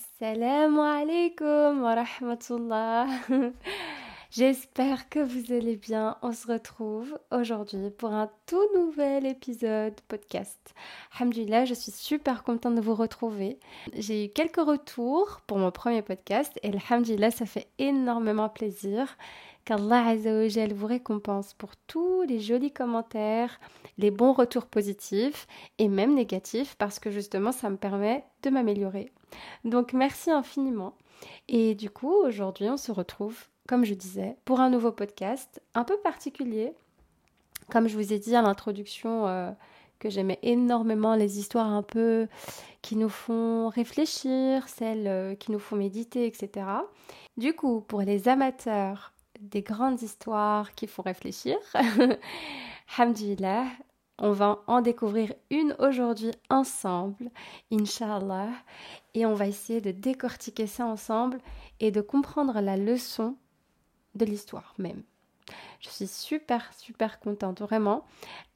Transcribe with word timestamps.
Assalamu 0.00 0.80
alaikum 0.80 1.82
wa 1.82 1.94
rahmatullah. 1.94 3.06
J'espère 4.30 5.10
que 5.10 5.18
vous 5.18 5.52
allez 5.52 5.76
bien. 5.76 6.16
On 6.22 6.32
se 6.32 6.46
retrouve 6.46 7.18
aujourd'hui 7.30 7.90
pour 7.90 8.10
un 8.12 8.30
tout 8.46 8.64
nouvel 8.74 9.26
épisode 9.26 10.00
podcast. 10.08 10.74
Alhamdulillah, 11.18 11.66
je 11.66 11.74
suis 11.74 11.92
super 11.92 12.44
contente 12.44 12.76
de 12.76 12.80
vous 12.80 12.94
retrouver. 12.94 13.58
J'ai 13.92 14.24
eu 14.24 14.28
quelques 14.30 14.64
retours 14.64 15.42
pour 15.46 15.58
mon 15.58 15.70
premier 15.70 16.00
podcast 16.00 16.58
et 16.62 16.70
alhamdulillah, 16.70 17.30
ça 17.30 17.44
fait 17.44 17.68
énormément 17.78 18.48
plaisir 18.48 19.18
qu'Allah 19.70 20.08
Azzawajal 20.08 20.72
vous 20.72 20.88
récompense 20.88 21.54
pour 21.54 21.76
tous 21.76 22.22
les 22.22 22.40
jolis 22.40 22.72
commentaires, 22.72 23.60
les 23.98 24.10
bons 24.10 24.32
retours 24.32 24.66
positifs 24.66 25.46
et 25.78 25.86
même 25.86 26.16
négatifs 26.16 26.74
parce 26.76 26.98
que 26.98 27.12
justement 27.12 27.52
ça 27.52 27.70
me 27.70 27.76
permet 27.76 28.24
de 28.42 28.50
m'améliorer. 28.50 29.12
Donc 29.64 29.92
merci 29.92 30.32
infiniment. 30.32 30.94
Et 31.46 31.76
du 31.76 31.88
coup, 31.88 32.12
aujourd'hui, 32.12 32.68
on 32.68 32.76
se 32.76 32.90
retrouve 32.90 33.46
comme 33.68 33.84
je 33.84 33.94
disais, 33.94 34.36
pour 34.44 34.58
un 34.58 34.70
nouveau 34.70 34.90
podcast 34.90 35.62
un 35.74 35.84
peu 35.84 35.96
particulier. 35.98 36.72
Comme 37.70 37.86
je 37.86 37.94
vous 37.94 38.12
ai 38.12 38.18
dit 38.18 38.34
à 38.34 38.42
l'introduction, 38.42 39.28
euh, 39.28 39.52
que 40.00 40.10
j'aimais 40.10 40.40
énormément 40.42 41.14
les 41.14 41.38
histoires 41.38 41.68
un 41.68 41.84
peu 41.84 42.26
qui 42.82 42.96
nous 42.96 43.08
font 43.08 43.68
réfléchir, 43.68 44.66
celles 44.68 45.06
euh, 45.06 45.36
qui 45.36 45.52
nous 45.52 45.60
font 45.60 45.76
méditer, 45.76 46.26
etc. 46.26 46.66
Du 47.36 47.54
coup, 47.54 47.82
pour 47.82 48.00
les 48.00 48.26
amateurs 48.26 49.12
des 49.40 49.62
grandes 49.62 50.02
histoires 50.02 50.74
qui 50.74 50.86
font 50.86 51.02
réfléchir, 51.02 51.56
Hamdulillah, 52.98 53.66
on 54.18 54.32
va 54.32 54.62
en 54.66 54.82
découvrir 54.82 55.32
une 55.50 55.74
aujourd'hui 55.78 56.32
ensemble, 56.50 57.30
Inch'Allah, 57.72 58.50
et 59.14 59.24
on 59.24 59.34
va 59.34 59.46
essayer 59.46 59.80
de 59.80 59.90
décortiquer 59.90 60.66
ça 60.66 60.84
ensemble 60.84 61.38
et 61.80 61.90
de 61.90 62.02
comprendre 62.02 62.60
la 62.60 62.76
leçon 62.76 63.36
de 64.14 64.24
l'histoire 64.26 64.74
même. 64.78 65.02
Je 65.80 65.88
suis 65.88 66.06
super, 66.06 66.70
super 66.74 67.18
contente, 67.18 67.62
vraiment. 67.62 68.04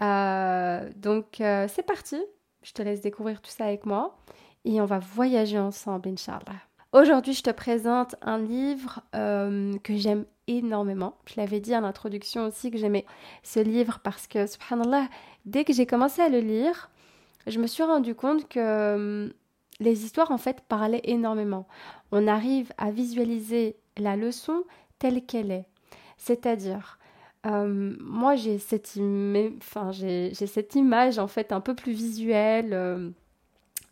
Euh, 0.03 0.91
donc, 0.97 1.41
euh, 1.41 1.67
c'est 1.69 1.83
parti. 1.83 2.23
Je 2.63 2.73
te 2.73 2.83
laisse 2.83 3.01
découvrir 3.01 3.41
tout 3.41 3.51
ça 3.51 3.65
avec 3.65 3.87
moi 3.87 4.19
et 4.65 4.81
on 4.81 4.85
va 4.85 4.99
voyager 4.99 5.59
ensemble, 5.59 6.11
Inch'Allah. 6.11 6.61
Aujourd'hui, 6.95 7.33
je 7.33 7.43
te 7.43 7.51
présente 7.51 8.15
un 8.23 8.39
livre 8.39 9.01
euh, 9.17 9.77
que 9.83 9.97
j'aime 9.97 10.27
énormément. 10.47 11.17
Je 11.27 11.35
l'avais 11.39 11.59
dit 11.59 11.75
à 11.75 11.81
l'introduction 11.81 12.47
aussi 12.47 12.71
que 12.71 12.79
j'aimais 12.79 13.05
ce 13.43 13.59
livre 13.59 13.99
parce 14.05 14.29
que, 14.29 14.47
subhanallah, 14.47 15.09
dès 15.45 15.65
que 15.65 15.73
j'ai 15.73 15.87
commencé 15.87 16.23
à 16.23 16.29
le 16.29 16.39
lire, 16.39 16.91
je 17.49 17.59
me 17.59 17.67
suis 17.67 17.83
rendu 17.83 18.15
compte 18.15 18.49
que 18.49 19.35
les 19.81 20.05
histoires, 20.05 20.31
en 20.31 20.39
fait, 20.39 20.61
parlaient 20.69 21.01
énormément. 21.03 21.67
On 22.13 22.29
arrive 22.29 22.73
à 22.79 22.93
visualiser 22.93 23.75
la 23.97 24.15
leçon 24.15 24.63
telle 25.01 25.27
qu'elle 25.27 25.51
est. 25.51 25.67
C'est-à-dire, 26.17 27.01
euh, 27.45 27.97
moi 27.99 28.37
j'ai 28.37 28.59
cette 28.61 28.95
image 30.77 31.19
en 31.19 31.27
fait 31.27 31.51
un 31.51 31.61
peu 31.61 31.75
plus 31.75 31.93
visuelle. 31.93 33.13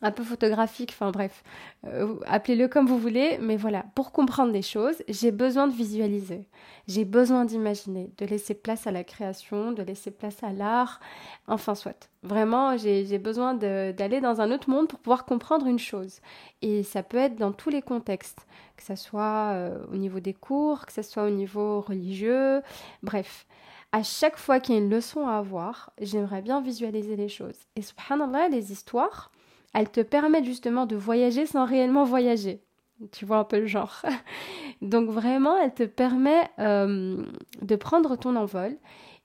Un 0.05 0.11
peu 0.11 0.25
photographique, 0.25 0.91
enfin 0.92 1.12
bref, 1.12 1.45
euh, 1.86 2.17
appelez-le 2.27 2.67
comme 2.67 2.86
vous 2.86 2.98
voulez, 2.98 3.39
mais 3.41 3.56
voilà, 3.56 3.84
pour 3.95 4.11
comprendre 4.11 4.53
des 4.53 4.62
choses, 4.62 4.97
j'ai 5.08 5.31
besoin 5.31 5.69
de 5.69 5.72
visualiser, 5.72 6.48
j'ai 6.89 7.05
besoin 7.05 7.45
d'imaginer, 7.45 8.11
de 8.19 8.27
laisser 8.27 8.55
place 8.55 8.89
à 8.89 8.91
la 8.91 9.05
création, 9.05 9.70
de 9.70 9.83
laisser 9.84 10.11
place 10.11 10.42
à 10.42 10.53
l'art, 10.53 11.00
enfin 11.47 11.77
soit. 11.77 12.11
Vraiment, 12.25 12.77
j'ai 12.77 13.19
besoin 13.19 13.55
d'aller 13.55 14.20
dans 14.20 14.41
un 14.41 14.50
autre 14.50 14.68
monde 14.68 14.89
pour 14.89 14.98
pouvoir 14.98 15.24
comprendre 15.24 15.67
une 15.67 15.79
chose. 15.79 16.20
Et 16.63 16.83
ça 16.83 17.05
peut 17.05 17.17
être 17.19 17.36
dans 17.36 17.52
tous 17.52 17.70
les 17.70 17.83
contextes, 17.83 18.46
que 18.77 18.83
ce 18.83 18.96
soit 18.96 19.52
euh, 19.52 19.84
au 19.92 19.96
niveau 19.96 20.19
des 20.19 20.34
cours, 20.34 20.84
que 20.84 20.92
ce 20.92 21.02
soit 21.02 21.24
au 21.24 21.30
niveau 21.30 21.80
religieux, 21.80 22.61
bref 23.05 23.46
à 23.92 24.02
chaque 24.02 24.39
fois 24.39 24.58
qu'il 24.58 24.74
y 24.74 24.79
a 24.79 24.80
une 24.80 24.89
leçon 24.89 25.27
à 25.27 25.36
avoir, 25.36 25.92
j'aimerais 26.01 26.40
bien 26.40 26.63
visualiser 26.63 27.14
les 27.14 27.29
choses. 27.29 27.58
Et 27.77 27.83
subhanallah, 27.83 28.48
les 28.48 28.73
histoires, 28.73 29.30
elle 29.74 29.90
te 29.90 30.00
permet 30.00 30.44
justement 30.44 30.86
de 30.86 30.96
voyager 30.96 31.46
sans 31.46 31.64
réellement 31.64 32.05
voyager. 32.05 32.62
Tu 33.10 33.24
vois 33.24 33.38
un 33.38 33.44
peu 33.44 33.58
le 33.58 33.66
genre. 33.66 34.02
Donc 34.83 35.08
vraiment, 35.10 35.56
elle 35.56 35.74
te 35.74 35.83
permet 35.84 36.42
euh, 36.58 37.22
de 37.60 37.77
prendre 37.77 38.16
ton 38.16 38.36
envol 38.36 38.77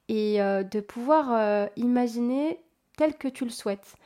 et 0.08 0.40
euh, 0.40 0.62
de 0.62 0.80
pouvoir 0.80 1.32
euh, 1.32 1.66
imaginer 1.76 2.60
tel 2.96 3.14
que 3.16 3.28
tu 3.28 3.44
le 3.44 3.50
souhaites. 3.50 3.96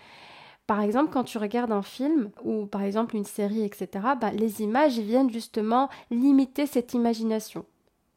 Par 0.67 0.81
exemple, 0.81 1.11
quand 1.13 1.25
tu 1.25 1.39
regardes 1.39 1.73
un 1.73 1.83
film 1.83 2.31
ou 2.45 2.67
par 2.67 2.83
exemple 2.83 3.17
une 3.17 3.25
série, 3.25 3.63
etc., 3.65 3.89
bah, 4.21 4.31
les 4.33 4.63
images 4.63 4.99
viennent 4.99 5.31
justement 5.31 5.89
limiter 6.11 6.67
cette 6.67 6.95
imagination 6.95 7.65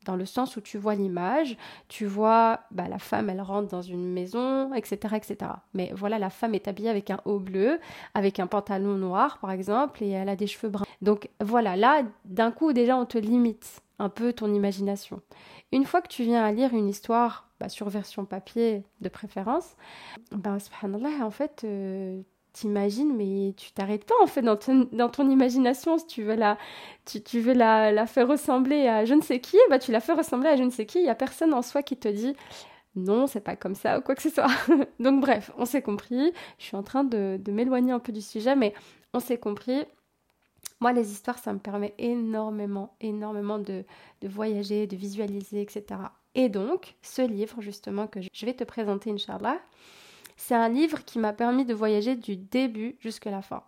dans 0.05 0.15
le 0.15 0.25
sens 0.25 0.55
où 0.55 0.61
tu 0.61 0.77
vois 0.77 0.95
l'image, 0.95 1.57
tu 1.87 2.05
vois 2.05 2.61
bah, 2.71 2.87
la 2.87 2.99
femme, 2.99 3.29
elle 3.29 3.41
rentre 3.41 3.67
dans 3.67 3.81
une 3.81 4.13
maison, 4.13 4.73
etc., 4.73 5.15
etc. 5.15 5.51
Mais 5.73 5.91
voilà, 5.93 6.19
la 6.19 6.29
femme 6.29 6.55
est 6.55 6.67
habillée 6.67 6.89
avec 6.89 7.09
un 7.09 7.19
haut 7.25 7.39
bleu, 7.39 7.79
avec 8.13 8.39
un 8.39 8.47
pantalon 8.47 8.95
noir, 8.95 9.39
par 9.39 9.51
exemple, 9.51 10.03
et 10.03 10.09
elle 10.09 10.29
a 10.29 10.35
des 10.35 10.47
cheveux 10.47 10.69
bruns. 10.69 10.85
Donc 11.01 11.29
voilà, 11.41 11.75
là, 11.75 12.03
d'un 12.25 12.51
coup, 12.51 12.71
déjà, 12.73 12.97
on 12.97 13.05
te 13.05 13.17
limite 13.17 13.81
un 13.99 14.09
peu 14.09 14.33
ton 14.33 14.53
imagination. 14.53 15.21
Une 15.71 15.85
fois 15.85 16.01
que 16.01 16.07
tu 16.07 16.23
viens 16.23 16.43
à 16.43 16.51
lire 16.51 16.73
une 16.73 16.87
histoire, 16.87 17.49
bah, 17.59 17.69
sur 17.69 17.89
version 17.89 18.25
papier 18.25 18.83
de 19.01 19.09
préférence, 19.09 19.75
bah, 20.31 20.59
subhanallah, 20.59 21.25
en 21.25 21.31
fait, 21.31 21.61
euh, 21.63 22.21
t'imagines, 22.55 23.13
mais 23.15 23.53
tu 23.57 23.71
t'arrêtes 23.71 24.05
pas 24.05 24.15
en 24.23 24.27
fait 24.27 24.41
dans 24.41 24.55
ton, 24.55 24.87
dans 24.93 25.09
ton 25.09 25.29
imagination. 25.29 25.97
Si 25.97 26.07
tu 26.07 26.23
veux 26.23 26.35
la, 26.35 26.57
tu, 27.05 27.21
tu 27.21 27.41
veux 27.41 27.53
la, 27.53 27.91
la, 27.91 28.07
faire 28.07 28.27
ressembler 28.27 28.87
à 28.87 29.05
je 29.05 29.13
ne 29.13 29.21
sais 29.21 29.39
qui, 29.39 29.57
bah 29.69 29.77
tu 29.77 29.91
la 29.91 29.99
fais 29.99 30.13
ressembler 30.13 30.49
à 30.49 30.55
je 30.55 30.63
ne 30.63 30.69
sais 30.69 30.85
qui. 30.85 30.99
Il 30.99 31.05
y 31.05 31.09
a 31.09 31.15
personne 31.15 31.53
en 31.53 31.61
soi 31.61 31.83
qui 31.83 31.97
te 31.97 32.07
dit 32.07 32.35
non, 32.95 33.27
c'est 33.27 33.41
pas 33.41 33.57
comme 33.57 33.75
ça 33.75 33.99
ou 33.99 34.01
quoi 34.01 34.15
que 34.15 34.21
ce 34.21 34.29
soit. 34.29 34.47
Donc 34.99 35.19
bref, 35.21 35.51
on 35.57 35.65
s'est 35.65 35.81
compris. 35.81 36.31
Je 36.57 36.63
suis 36.63 36.77
en 36.77 36.83
train 36.83 37.03
de, 37.03 37.37
de 37.39 37.51
m'éloigner 37.51 37.91
un 37.91 37.99
peu 37.99 38.13
du 38.13 38.21
sujet, 38.21 38.55
mais 38.55 38.73
on 39.13 39.19
s'est 39.19 39.37
compris. 39.37 39.83
Moi, 40.79 40.93
les 40.93 41.11
histoires, 41.11 41.37
ça 41.37 41.53
me 41.53 41.59
permet 41.59 41.93
énormément, 41.97 42.95
énormément 43.01 43.59
de, 43.59 43.83
de 44.21 44.27
voyager, 44.27 44.87
de 44.87 44.95
visualiser, 44.95 45.61
etc. 45.61 45.83
Et 46.35 46.49
donc, 46.49 46.95
ce 47.01 47.21
livre, 47.21 47.61
justement, 47.61 48.07
que 48.07 48.19
je 48.21 48.45
vais 48.45 48.53
te 48.53 48.63
présenter, 48.63 49.11
Inch'Allah, 49.11 49.59
c'est 50.35 50.55
un 50.55 50.69
livre 50.69 51.03
qui 51.05 51.19
m'a 51.19 51.33
permis 51.33 51.65
de 51.65 51.73
voyager 51.73 52.15
du 52.15 52.35
début 52.35 52.97
jusqu'à 52.99 53.31
la 53.31 53.41
fin. 53.41 53.63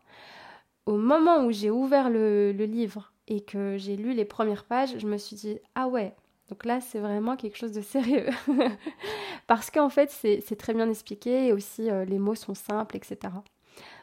Au 0.86 0.98
moment 0.98 1.46
où 1.46 1.52
j'ai 1.52 1.70
ouvert 1.70 2.10
le, 2.10 2.52
livre 2.52 3.12
et 3.28 3.42
que 3.42 3.78
j'ai 3.78 3.96
lu 3.98 4.14
les 4.14 4.26
premières 4.26 4.64
pages, 4.64 4.98
je 4.98 5.08
me 5.08 5.18
suis 5.18 5.36
dit 5.36 5.60
ah 5.76 5.88
ouais, 5.88 6.16
donc 6.50 6.66
là 6.66 6.80
c'est 6.82 7.00
vraiment 7.00 7.36
quelque 7.36 7.58
chose 7.58 7.74
de 7.74 7.82
sérieux. 7.82 8.28
Parce 9.48 9.70
qu'en 9.72 9.90
fait 9.90 10.10
c'est 10.12 10.58
très 10.58 10.74
bien 10.74 10.90
expliqué 10.90 11.48
et 11.48 11.54
aussi 11.54 11.90
euh, 11.90 12.06
les 12.06 12.20
mots 12.20 12.36
sont 12.36 12.56
simples, 12.56 12.96
etc. 12.98 13.34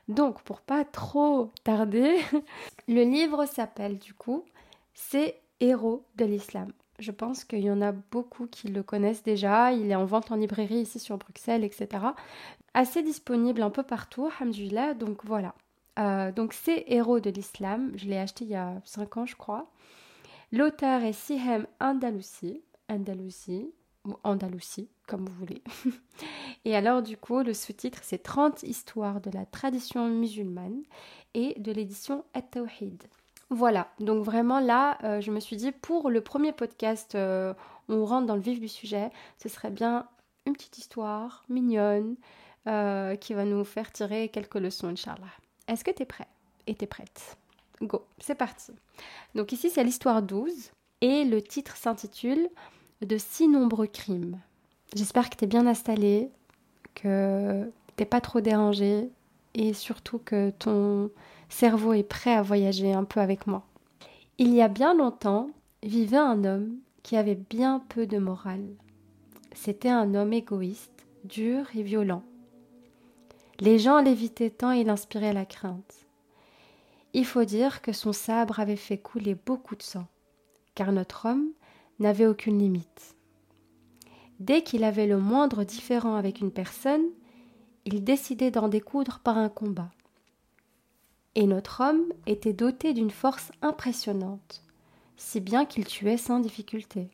Donc 0.08 0.42
pour 0.42 0.60
pas 0.60 0.84
trop 0.84 1.50
tarder, 1.64 2.18
le 2.88 3.02
livre 3.02 3.46
s'appelle 3.46 3.98
du 3.98 4.14
coup 4.14 4.44
C'est 4.92 5.40
Héros 5.60 6.04
de 6.16 6.24
l'islam. 6.24 6.72
Je 7.04 7.10
pense 7.10 7.44
qu'il 7.44 7.60
y 7.60 7.70
en 7.70 7.82
a 7.82 7.92
beaucoup 7.92 8.46
qui 8.46 8.68
le 8.68 8.82
connaissent 8.82 9.22
déjà. 9.22 9.72
Il 9.72 9.90
est 9.90 9.94
en 9.94 10.06
vente 10.06 10.32
en 10.32 10.36
librairie 10.36 10.80
ici 10.80 10.98
sur 10.98 11.18
Bruxelles, 11.18 11.62
etc. 11.62 12.02
Assez 12.72 13.02
disponible 13.02 13.60
un 13.60 13.68
peu 13.68 13.82
partout, 13.82 14.30
hamdulillah. 14.40 14.94
Donc 14.94 15.22
voilà. 15.22 15.54
Euh, 15.98 16.32
donc 16.32 16.54
c'est 16.54 16.84
Héros 16.86 17.20
de 17.20 17.28
l'Islam. 17.28 17.92
Je 17.94 18.06
l'ai 18.06 18.16
acheté 18.16 18.46
il 18.46 18.52
y 18.52 18.54
a 18.54 18.80
5 18.84 19.18
ans, 19.18 19.26
je 19.26 19.36
crois. 19.36 19.70
L'auteur 20.50 21.02
est 21.02 21.12
Sihem 21.12 21.66
Andalousi. 21.78 22.62
Andalousi 22.88 23.70
ou 24.06 24.14
Andalousie, 24.24 24.88
comme 25.06 25.26
vous 25.26 25.34
voulez. 25.34 25.62
et 26.64 26.74
alors, 26.74 27.02
du 27.02 27.18
coup, 27.18 27.42
le 27.42 27.52
sous-titre, 27.52 28.00
c'est 28.02 28.22
30 28.22 28.62
histoires 28.62 29.20
de 29.20 29.30
la 29.30 29.44
tradition 29.44 30.08
musulmane 30.08 30.82
et 31.34 31.54
de 31.60 31.70
l'édition 31.70 32.24
At-Tawhid. 32.32 33.02
Voilà, 33.50 33.88
donc 34.00 34.24
vraiment 34.24 34.58
là, 34.58 34.98
euh, 35.04 35.20
je 35.20 35.30
me 35.30 35.40
suis 35.40 35.56
dit, 35.56 35.72
pour 35.72 36.10
le 36.10 36.20
premier 36.20 36.52
podcast, 36.52 37.14
euh, 37.14 37.52
on 37.88 38.04
rentre 38.04 38.26
dans 38.26 38.34
le 38.34 38.40
vif 38.40 38.58
du 38.58 38.68
sujet, 38.68 39.10
ce 39.38 39.48
serait 39.48 39.70
bien 39.70 40.06
une 40.46 40.54
petite 40.54 40.78
histoire 40.78 41.44
mignonne 41.48 42.16
euh, 42.66 43.16
qui 43.16 43.34
va 43.34 43.44
nous 43.44 43.64
faire 43.64 43.92
tirer 43.92 44.28
quelques 44.28 44.54
leçons, 44.54 44.88
Inch'Allah. 44.88 45.26
Est-ce 45.68 45.84
que 45.84 45.90
tu 45.90 46.02
es 46.02 46.06
prêt? 46.06 46.26
Et 46.66 46.74
tu 46.74 46.84
es 46.84 46.86
prête? 46.86 47.36
Go, 47.82 48.04
c'est 48.18 48.34
parti. 48.34 48.72
Donc 49.34 49.52
ici, 49.52 49.70
c'est 49.70 49.84
l'histoire 49.84 50.22
12 50.22 50.70
et 51.00 51.24
le 51.24 51.42
titre 51.42 51.76
s'intitule 51.76 52.48
De 53.02 53.18
si 53.18 53.48
nombreux 53.48 53.86
crimes. 53.86 54.38
J'espère 54.94 55.28
que 55.28 55.36
tu 55.36 55.44
es 55.44 55.48
bien 55.48 55.66
installé, 55.66 56.30
que 56.94 57.70
t'es 57.96 58.04
pas 58.04 58.20
trop 58.20 58.40
dérangé 58.40 59.10
et 59.54 59.72
surtout 59.74 60.18
que 60.18 60.50
ton 60.50 61.10
cerveau 61.48 61.92
est 61.92 62.02
prêt 62.02 62.34
à 62.34 62.42
voyager 62.42 62.92
un 62.92 63.04
peu 63.04 63.20
avec 63.20 63.46
moi. 63.46 63.64
Il 64.38 64.52
y 64.52 64.62
a 64.62 64.68
bien 64.68 64.94
longtemps 64.94 65.50
vivait 65.82 66.16
un 66.16 66.44
homme 66.44 66.78
qui 67.02 67.16
avait 67.16 67.34
bien 67.34 67.82
peu 67.88 68.06
de 68.06 68.18
morale. 68.18 68.66
C'était 69.54 69.90
un 69.90 70.14
homme 70.14 70.32
égoïste, 70.32 71.06
dur 71.24 71.66
et 71.74 71.82
violent. 71.82 72.22
Les 73.60 73.78
gens 73.78 74.00
l'évitaient 74.00 74.50
tant 74.50 74.72
il 74.72 74.88
inspirait 74.90 75.32
la 75.32 75.44
crainte. 75.44 76.06
il 77.12 77.24
faut 77.24 77.44
dire 77.44 77.80
que 77.80 77.92
son 77.92 78.12
sabre 78.12 78.58
avait 78.58 78.74
fait 78.74 78.98
couler 78.98 79.36
beaucoup 79.36 79.76
de 79.76 79.82
sang, 79.82 80.06
car 80.74 80.90
notre 80.90 81.26
homme 81.26 81.50
n'avait 82.00 82.26
aucune 82.26 82.58
limite. 82.58 83.14
Dès 84.40 84.62
qu'il 84.62 84.82
avait 84.82 85.06
le 85.06 85.18
moindre 85.18 85.62
différend 85.62 86.16
avec 86.16 86.40
une 86.40 86.50
personne, 86.50 87.04
il 87.84 88.02
décidait 88.02 88.50
d'en 88.50 88.66
découdre 88.66 89.20
par 89.22 89.38
un 89.38 89.48
combat. 89.48 89.90
Et 91.34 91.46
notre 91.46 91.82
homme 91.82 92.12
était 92.26 92.52
doté 92.52 92.92
d'une 92.92 93.10
force 93.10 93.50
impressionnante, 93.60 94.62
si 95.16 95.40
bien 95.40 95.64
qu'il 95.64 95.84
tuait 95.84 96.16
sans 96.16 96.38
difficulté, 96.38 97.08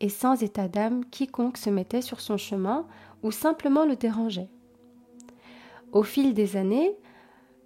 et 0.00 0.08
sans 0.08 0.42
état 0.42 0.68
d'âme 0.68 1.04
quiconque 1.04 1.56
se 1.56 1.70
mettait 1.70 2.02
sur 2.02 2.20
son 2.20 2.36
chemin 2.36 2.86
ou 3.22 3.30
simplement 3.30 3.84
le 3.84 3.96
dérangeait. 3.96 4.48
Au 5.92 6.02
fil 6.02 6.34
des 6.34 6.56
années, 6.56 6.96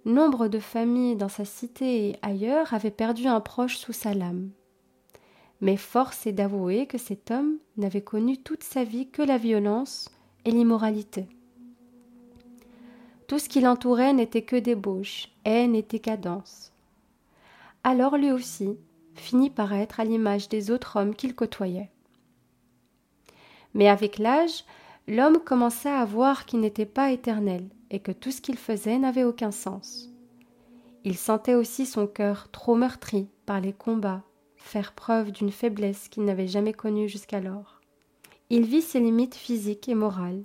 nombre 0.05 0.47
de 0.47 0.59
familles 0.59 1.15
dans 1.15 1.29
sa 1.29 1.45
cité 1.45 2.09
et 2.09 2.15
ailleurs 2.21 2.73
avaient 2.73 2.91
perdu 2.91 3.27
un 3.27 3.41
proche 3.41 3.77
sous 3.77 3.93
sa 3.93 4.13
lame. 4.13 4.49
Mais 5.61 5.77
force 5.77 6.27
est 6.27 6.33
d'avouer 6.33 6.85
que 6.85 6.97
cet 6.97 7.31
homme 7.31 7.57
n'avait 7.77 8.01
connu 8.01 8.37
toute 8.37 8.63
sa 8.63 8.83
vie 8.83 9.09
que 9.09 9.21
la 9.21 9.37
violence 9.37 10.09
et 10.43 10.51
l'immoralité. 10.51 11.27
Tout 13.27 13.39
ce 13.39 13.49
qui 13.49 13.61
l'entourait 13.61 14.13
n'était 14.13 14.43
que 14.43 14.55
débauche, 14.55 15.29
haine 15.45 15.75
et 15.75 15.81
décadence. 15.81 16.71
Alors 17.83 18.17
lui 18.17 18.31
aussi 18.31 18.77
finit 19.15 19.49
par 19.49 19.73
être 19.73 19.99
à 19.99 20.03
l'image 20.03 20.49
des 20.49 20.71
autres 20.71 20.99
hommes 20.99 21.15
qu'il 21.15 21.35
côtoyait. 21.35 21.89
Mais 23.73 23.87
avec 23.87 24.19
l'âge, 24.19 24.63
l'homme 25.07 25.39
commença 25.39 25.99
à 25.99 26.05
voir 26.05 26.45
qu'il 26.45 26.59
n'était 26.59 26.85
pas 26.85 27.11
éternel 27.11 27.67
et 27.89 27.99
que 27.99 28.11
tout 28.11 28.31
ce 28.31 28.41
qu'il 28.41 28.57
faisait 28.57 28.99
n'avait 28.99 29.23
aucun 29.23 29.51
sens. 29.51 30.09
Il 31.03 31.17
sentait 31.17 31.55
aussi 31.55 31.85
son 31.85 32.07
cœur 32.07 32.49
trop 32.51 32.75
meurtri 32.75 33.27
par 33.45 33.61
les 33.61 33.73
combats 33.73 34.23
faire 34.65 34.93
preuve 34.93 35.31
d'une 35.31 35.51
faiblesse 35.51 36.09
qu'il 36.09 36.25
n'avait 36.25 36.47
jamais 36.47 36.73
connue 36.73 37.07
jusqu'alors. 37.07 37.81
Il 38.49 38.65
vit 38.65 38.81
ses 38.81 38.99
limites 38.99 39.35
physiques 39.35 39.87
et 39.87 39.95
morales, 39.95 40.43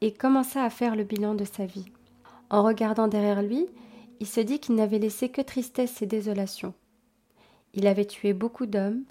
et 0.00 0.12
commença 0.12 0.62
à 0.62 0.70
faire 0.70 0.94
le 0.94 1.02
bilan 1.02 1.34
de 1.34 1.44
sa 1.44 1.66
vie. 1.66 1.90
En 2.50 2.62
regardant 2.62 3.08
derrière 3.08 3.42
lui, 3.42 3.66
il 4.20 4.26
se 4.26 4.40
dit 4.40 4.58
qu'il 4.58 4.74
n'avait 4.74 4.98
laissé 4.98 5.28
que 5.28 5.42
tristesse 5.42 6.02
et 6.02 6.06
désolation. 6.06 6.74
Il 7.74 7.86
avait 7.86 8.06
tué 8.06 8.32
beaucoup 8.32 8.66
d'hommes 8.66 9.04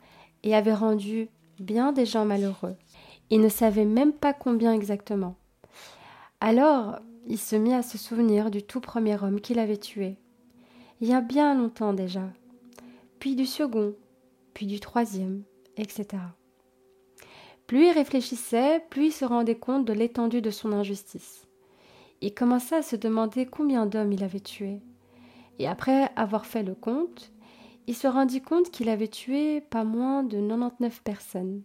et 0.44 0.56
avait 0.56 0.74
rendu 0.74 1.30
bien 1.60 1.92
des 1.92 2.06
gens 2.06 2.26
malheureux. 2.26 2.76
Il 3.30 3.42
ne 3.42 3.50
savait 3.50 3.86
même 3.86 4.14
pas 4.14 4.34
combien 4.34 4.74
exactement. 4.74 5.36
Alors, 6.40 7.00
il 7.28 7.38
se 7.38 7.56
mit 7.56 7.74
à 7.74 7.84
se 7.84 7.98
souvenir 7.98 8.52
du 8.52 8.64
tout 8.64 8.80
premier 8.80 9.22
homme 9.22 9.42
qu'il 9.42 9.60
avait 9.60 9.78
tué. 9.78 10.16
Il 11.02 11.08
y 11.08 11.14
a 11.14 11.22
bien 11.22 11.54
longtemps 11.56 11.94
déjà. 11.94 12.24
Puis 13.20 13.36
du 13.36 13.46
second, 13.46 13.94
puis 14.54 14.66
du 14.66 14.80
troisième, 14.80 15.44
etc. 15.76 16.06
Plus 17.68 17.88
il 17.88 17.92
réfléchissait, 17.92 18.84
plus 18.90 19.08
il 19.08 19.12
se 19.12 19.26
rendait 19.26 19.58
compte 19.58 19.86
de 19.86 19.94
l'étendue 19.94 20.42
de 20.42 20.52
son 20.52 20.72
injustice. 20.72 21.47
Il 22.22 22.34
commença 22.34 22.78
à 22.78 22.82
se 22.82 22.96
demander 22.96 23.46
combien 23.46 23.86
d'hommes 23.86 24.12
il 24.12 24.24
avait 24.24 24.40
tués. 24.40 24.82
Et 25.60 25.68
après 25.68 26.10
avoir 26.16 26.46
fait 26.46 26.64
le 26.64 26.76
compte, 26.76 27.32
il 27.88 27.96
se 27.96 28.08
rendit 28.08 28.42
compte 28.42 28.72
qu'il 28.72 28.90
avait 28.90 29.08
tué 29.08 29.62
pas 29.62 29.84
moins 29.84 30.24
de 30.24 30.40
99 30.40 31.02
personnes. 31.04 31.62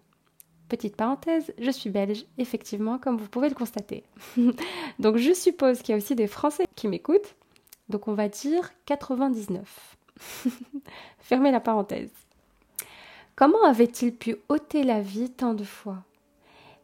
Petite 0.68 0.96
parenthèse, 0.96 1.52
je 1.58 1.70
suis 1.70 1.90
belge, 1.90 2.24
effectivement, 2.38 2.98
comme 2.98 3.18
vous 3.18 3.28
pouvez 3.28 3.48
le 3.48 3.54
constater. 3.54 4.04
Donc 4.98 5.16
je 5.16 5.32
suppose 5.32 5.82
qu'il 5.82 5.92
y 5.92 5.94
a 5.94 5.98
aussi 5.98 6.14
des 6.14 6.26
Français 6.26 6.64
qui 6.76 6.88
m'écoutent. 6.88 7.34
Donc 7.88 8.08
on 8.08 8.14
va 8.14 8.28
dire 8.28 8.70
99. 8.86 9.96
Fermez 11.18 11.50
la 11.50 11.60
parenthèse. 11.60 12.12
Comment 13.34 13.64
avait-il 13.64 14.14
pu 14.14 14.36
ôter 14.48 14.84
la 14.84 15.00
vie 15.00 15.30
tant 15.30 15.54
de 15.54 15.64
fois? 15.64 16.04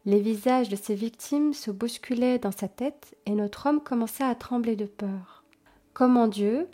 Les 0.09 0.21
visages 0.21 0.69
de 0.69 0.75
ses 0.75 0.95
victimes 0.95 1.53
se 1.53 1.69
bousculaient 1.69 2.39
dans 2.39 2.51
sa 2.51 2.67
tête 2.67 3.15
et 3.27 3.33
notre 3.33 3.67
homme 3.67 3.79
commença 3.79 4.27
à 4.27 4.33
trembler 4.33 4.75
de 4.75 4.85
peur. 4.85 5.43
Comment 5.93 6.27
Dieu 6.27 6.67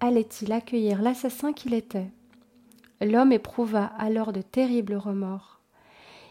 allait-il 0.00 0.52
accueillir 0.52 1.00
l'assassin 1.00 1.54
qu'il 1.54 1.72
était? 1.72 2.10
L'homme 3.00 3.32
éprouva 3.32 3.84
alors 3.96 4.30
de 4.34 4.42
terribles 4.42 4.96
remords. 4.96 5.62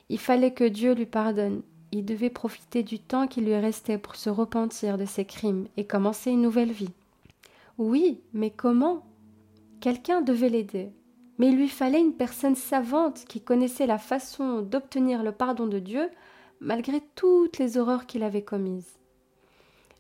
Il 0.09 0.19
fallait 0.19 0.53
que 0.53 0.65
Dieu 0.65 0.93
lui 0.93 1.07
pardonne. 1.07 1.63
Il 1.91 2.05
devait 2.05 2.29
profiter 2.29 2.83
du 2.83 2.99
temps 2.99 3.25
qui 3.25 3.41
lui 3.41 3.55
restait 3.55 3.97
pour 3.97 4.15
se 4.15 4.29
repentir 4.29 4.99
de 4.99 5.05
ses 5.05 5.25
crimes 5.25 5.65
et 5.77 5.87
commencer 5.87 6.29
une 6.29 6.43
nouvelle 6.43 6.71
vie. 6.71 6.93
Oui, 7.79 8.21
mais 8.33 8.51
comment? 8.51 9.03
Quelqu'un 9.79 10.21
devait 10.21 10.49
l'aider 10.49 10.91
mais 11.37 11.49
il 11.49 11.57
lui 11.57 11.67
fallait 11.67 11.99
une 11.99 12.13
personne 12.13 12.55
savante 12.55 13.25
qui 13.27 13.41
connaissait 13.41 13.87
la 13.87 13.97
façon 13.97 14.61
d'obtenir 14.61 15.23
le 15.23 15.31
pardon 15.31 15.67
de 15.67 15.79
Dieu 15.79 16.09
malgré 16.59 17.01
toutes 17.15 17.57
les 17.57 17.77
horreurs 17.77 18.05
qu'il 18.05 18.23
avait 18.23 18.43
commises. 18.43 18.97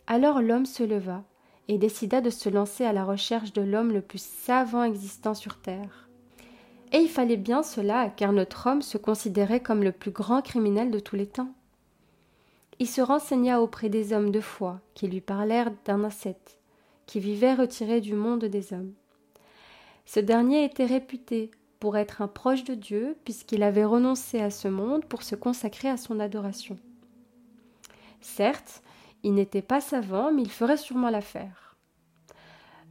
Alors 0.07 0.41
l'homme 0.41 0.65
se 0.65 0.83
leva 0.83 1.23
et 1.67 1.77
décida 1.77 2.21
de 2.21 2.29
se 2.29 2.49
lancer 2.49 2.85
à 2.85 2.93
la 2.93 3.03
recherche 3.03 3.53
de 3.53 3.61
l'homme 3.61 3.91
le 3.91 4.01
plus 4.01 4.23
savant 4.23 4.83
existant 4.83 5.33
sur 5.33 5.57
terre. 5.57 6.09
Et 6.91 6.97
il 6.99 7.09
fallait 7.09 7.37
bien 7.37 7.63
cela, 7.63 8.09
car 8.09 8.31
notre 8.31 8.67
homme 8.67 8.81
se 8.81 8.97
considérait 8.97 9.61
comme 9.61 9.83
le 9.83 9.91
plus 9.91 10.11
grand 10.11 10.41
criminel 10.41 10.91
de 10.91 10.99
tous 10.99 11.15
les 11.15 11.27
temps. 11.27 11.51
Il 12.79 12.87
se 12.87 13.01
renseigna 13.01 13.61
auprès 13.61 13.89
des 13.89 14.13
hommes 14.13 14.31
de 14.31 14.41
foi 14.41 14.79
qui 14.93 15.07
lui 15.07 15.21
parlèrent 15.21 15.71
d'un 15.85 16.03
ascète, 16.03 16.59
qui 17.05 17.19
vivait 17.19 17.53
retiré 17.53 18.01
du 18.01 18.13
monde 18.13 18.45
des 18.45 18.73
hommes. 18.73 18.93
Ce 20.05 20.19
dernier 20.19 20.63
était 20.63 20.85
réputé 20.85 21.51
pour 21.79 21.97
être 21.97 22.21
un 22.21 22.27
proche 22.27 22.63
de 22.63 22.73
Dieu 22.73 23.17
puisqu'il 23.23 23.63
avait 23.63 23.85
renoncé 23.85 24.39
à 24.41 24.49
ce 24.49 24.67
monde 24.67 25.05
pour 25.05 25.23
se 25.23 25.35
consacrer 25.35 25.89
à 25.89 25.97
son 25.97 26.19
adoration. 26.19 26.77
Certes, 28.21 28.81
il 29.23 29.33
n'était 29.33 29.61
pas 29.61 29.81
savant, 29.81 30.31
mais 30.31 30.41
il 30.43 30.51
ferait 30.51 30.77
sûrement 30.77 31.09
l'affaire. 31.09 31.75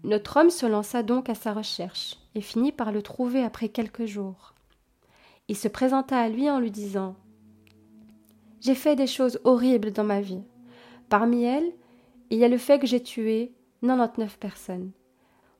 Notre 0.05 0.37
homme 0.37 0.51
se 0.51 0.67
lança 0.67 1.03
donc 1.03 1.29
à 1.29 1.35
sa 1.35 1.53
recherche 1.53 2.19
et 2.35 2.41
finit 2.41 2.73
par 2.73 2.93
le 2.93 3.03
trouver 3.03 3.43
après 3.43 3.69
quelques 3.69 4.05
jours. 4.05 4.55
Il 5.49 5.57
se 5.57 5.69
présenta 5.69 6.19
à 6.19 6.29
lui 6.29 6.51
en 6.51 6.59
lui 6.59 6.71
disant 6.71 7.17
J'ai 8.61 8.75
fait 8.75 8.97
des 8.97 9.07
choses 9.07 9.41
horribles 9.45 9.93
dans 9.93 10.05
ma 10.05 10.21
vie. 10.21 10.43
Parmi 11.09 11.45
elles, 11.45 11.73
il 12.31 12.39
y 12.39 12.45
a 12.45 12.49
le 12.49 12.59
fait 12.59 12.79
que 12.79 12.87
j'ai 12.87 13.03
tué 13.03 13.53
99 13.83 14.39
personnes. 14.39 14.93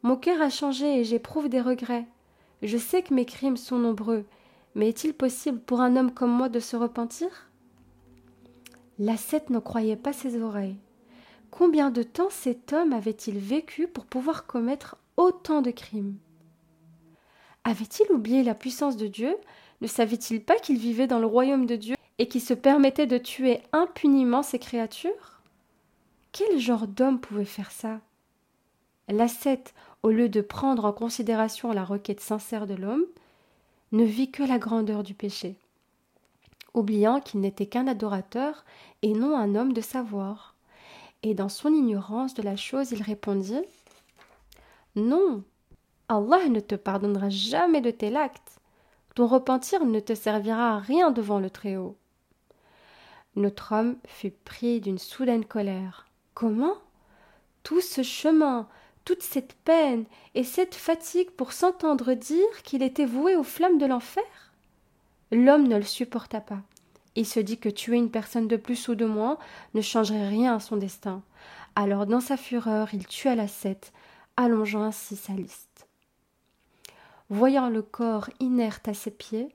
Mon 0.03 0.17
cœur 0.17 0.41
a 0.43 0.51
changé 0.51 1.01
et 1.01 1.05
j'éprouve 1.05 1.49
des 1.49 1.61
regrets. 1.61 2.07
Je 2.65 2.79
sais 2.79 3.03
que 3.03 3.13
mes 3.13 3.27
crimes 3.27 3.59
sont 3.59 3.79
nombreux, 3.79 4.25
mais 4.75 4.89
est-il 4.89 5.13
possible 5.13 5.61
pour 5.61 5.83
un 5.83 5.97
homme 5.97 6.15
comme 6.15 6.33
moi 6.33 6.49
de 6.49 6.61
se 6.61 6.77
repentir? 6.77 7.51
L'ascète 8.99 9.51
ne 9.51 9.59
croyait 9.59 9.97
pas 9.97 10.15
ses 10.15 10.41
oreilles. 10.41 10.79
Combien 11.51 11.91
de 11.91 12.03
temps 12.03 12.31
cet 12.31 12.73
homme 12.73 12.95
avait-il 12.95 13.39
vécu 13.39 13.87
pour 13.87 14.07
pouvoir 14.07 14.47
commettre 14.47 14.97
autant 15.19 15.61
de 15.61 15.71
crimes? 15.71 16.17
Avait-il 17.65 18.11
oublié 18.11 18.43
la 18.43 18.55
puissance 18.55 18.97
de 18.97 19.09
Dieu? 19.09 19.37
Ne 19.83 19.87
savait-il 19.87 20.43
pas 20.43 20.57
qu'il 20.57 20.79
vivait 20.79 21.07
dans 21.07 21.19
le 21.19 21.27
royaume 21.27 21.67
de 21.67 21.77
Dieu 21.77 21.97
et 22.17 22.29
qu'il 22.29 22.41
se 22.41 22.55
permettait 22.55 23.07
de 23.07 23.19
tuer 23.19 23.61
impuniment 23.75 24.43
ses 24.43 24.59
créatures? 24.59 25.43
Quel 26.33 26.59
genre 26.59 26.87
d'homme 26.87 27.21
pouvait 27.21 27.45
faire 27.45 27.71
ça? 27.71 28.01
L'ascète, 29.09 29.75
au 30.05 30.11
lieu 30.11 30.29
de 30.29 30.43
prendre 30.43 30.85
en 30.85 30.93
considération 30.93 31.73
la 31.73 31.83
requête 31.83 32.21
sincère 32.21 32.67
de 32.67 32.75
l'homme, 32.75 33.07
ne 33.91 34.05
vit 34.05 34.31
que 34.31 34.43
la 34.43 34.59
grandeur 34.59 35.03
du 35.03 35.15
péché, 35.15 35.57
oubliant 36.75 37.21
qu'il 37.21 37.41
n'était 37.41 37.65
qu'un 37.65 37.87
adorateur 37.87 38.67
et 39.01 39.15
non 39.15 39.35
un 39.35 39.55
homme 39.55 39.73
de 39.73 39.81
savoir. 39.81 40.57
Et 41.23 41.33
dans 41.33 41.49
son 41.49 41.73
ignorance 41.73 42.35
de 42.35 42.43
la 42.43 42.55
chose, 42.55 42.93
il 42.93 43.03
répondit 43.03 43.63
Non, 44.95 45.43
Allah 46.11 46.51
ne 46.51 46.61
te 46.61 46.75
pardonnera 46.75 47.31
jamais 47.31 47.81
de 47.81 47.91
tes 47.91 48.15
actes. 48.15 48.61
Ton 49.15 49.27
repentir 49.27 49.87
ne 49.87 50.01
te 50.01 50.15
servira 50.15 50.75
à 50.75 50.81
rien 50.81 51.13
devant 51.13 51.41
le 51.41 51.49
Très-Haut. 51.49 51.97
Notre 53.37 53.73
homme 53.73 53.97
fut 54.07 54.33
pris 54.33 54.83
d'une 54.83 54.99
soudaine 54.99 55.47
colère. 55.47 56.09
Comment? 56.35 56.75
Tout 57.63 57.81
ce 57.81 58.03
chemin, 58.03 58.69
toute 59.05 59.23
cette 59.23 59.55
peine 59.65 60.05
et 60.35 60.45
cette 60.45 60.75
fatigue 60.75 61.31
pour 61.31 61.53
s'entendre 61.53 62.15
dire 62.15 62.63
qu'il 62.63 62.83
était 62.83 63.05
voué 63.05 63.37
aux 63.37 63.43
flammes 63.43 63.79
de 63.79 63.87
l'enfer? 63.87 64.25
L'homme 65.31 65.69
ne 65.69 65.77
le 65.77 65.83
supporta 65.83 66.41
pas. 66.41 66.63
Il 67.17 67.27
se 67.27 67.41
dit 67.41 67.59
que 67.59 67.69
tuer 67.69 67.97
une 67.97 68.11
personne 68.11 68.49
de 68.49 68.57
plus 68.57 68.89
ou 68.89 68.95
de 68.95 69.05
moins 69.05 69.39
ne 69.75 69.81
changerait 69.81 70.29
rien 70.29 70.57
à 70.57 70.61
son 70.61 70.77
destin. 70.77 71.23
Alors, 71.77 72.07
dans 72.07 72.21
sa 72.21 72.37
fureur, 72.37 72.93
il 72.93 73.07
tua 73.07 73.35
la 73.35 73.49
sette, 73.49 73.93
allongeant 74.37 74.83
ainsi 74.83 75.17
sa 75.17 75.33
liste. 75.33 75.87
Voyant 77.31 77.69
le 77.69 77.83
corps 77.83 78.31
inerte 78.41 78.89
à 78.89 78.95
ses 78.95 79.11
pieds, 79.11 79.49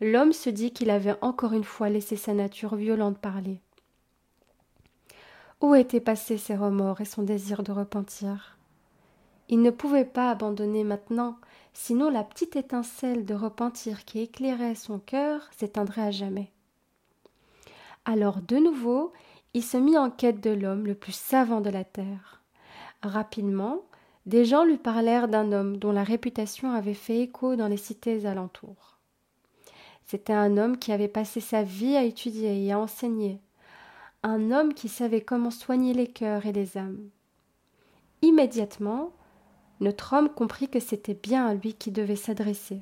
l'homme 0.00 0.32
se 0.32 0.50
dit 0.50 0.72
qu'il 0.72 0.90
avait 0.90 1.16
encore 1.22 1.52
une 1.52 1.64
fois 1.64 1.88
laissé 1.88 2.16
sa 2.16 2.34
nature 2.34 2.76
violente 2.76 3.18
parler. 3.18 3.60
Où 5.60 5.74
étaient 5.74 6.00
passés 6.00 6.38
ses 6.38 6.54
remords 6.54 7.00
et 7.00 7.06
son 7.06 7.22
désir 7.22 7.62
de 7.62 7.72
repentir? 7.72 8.55
Il 9.48 9.62
ne 9.62 9.70
pouvait 9.70 10.04
pas 10.04 10.30
abandonner 10.30 10.82
maintenant, 10.82 11.36
sinon 11.72 12.10
la 12.10 12.24
petite 12.24 12.56
étincelle 12.56 13.24
de 13.24 13.34
repentir 13.34 14.04
qui 14.04 14.20
éclairait 14.20 14.74
son 14.74 14.98
cœur 14.98 15.48
s'éteindrait 15.56 16.02
à 16.02 16.10
jamais. 16.10 16.50
Alors 18.04 18.40
de 18.40 18.56
nouveau, 18.56 19.12
il 19.54 19.62
se 19.62 19.76
mit 19.76 19.96
en 19.96 20.10
quête 20.10 20.40
de 20.40 20.50
l'homme 20.50 20.86
le 20.86 20.94
plus 20.94 21.14
savant 21.14 21.60
de 21.60 21.70
la 21.70 21.84
terre. 21.84 22.42
Rapidement, 23.02 23.82
des 24.26 24.44
gens 24.44 24.64
lui 24.64 24.78
parlèrent 24.78 25.28
d'un 25.28 25.52
homme 25.52 25.76
dont 25.76 25.92
la 25.92 26.02
réputation 26.02 26.72
avait 26.72 26.94
fait 26.94 27.20
écho 27.20 27.54
dans 27.56 27.68
les 27.68 27.76
cités 27.76 28.26
alentours. 28.26 28.98
C'était 30.04 30.32
un 30.32 30.56
homme 30.56 30.78
qui 30.78 30.92
avait 30.92 31.08
passé 31.08 31.40
sa 31.40 31.62
vie 31.62 31.96
à 31.96 32.04
étudier 32.04 32.64
et 32.64 32.72
à 32.72 32.78
enseigner, 32.78 33.40
un 34.22 34.50
homme 34.50 34.74
qui 34.74 34.88
savait 34.88 35.20
comment 35.20 35.50
soigner 35.50 35.94
les 35.94 36.06
cœurs 36.06 36.46
et 36.46 36.52
les 36.52 36.76
âmes. 36.76 37.08
Immédiatement, 38.22 39.12
notre 39.80 40.14
homme 40.14 40.28
comprit 40.28 40.68
que 40.68 40.80
c'était 40.80 41.18
bien 41.20 41.46
à 41.46 41.54
lui 41.54 41.74
qui 41.74 41.90
devait 41.90 42.16
s'adresser. 42.16 42.80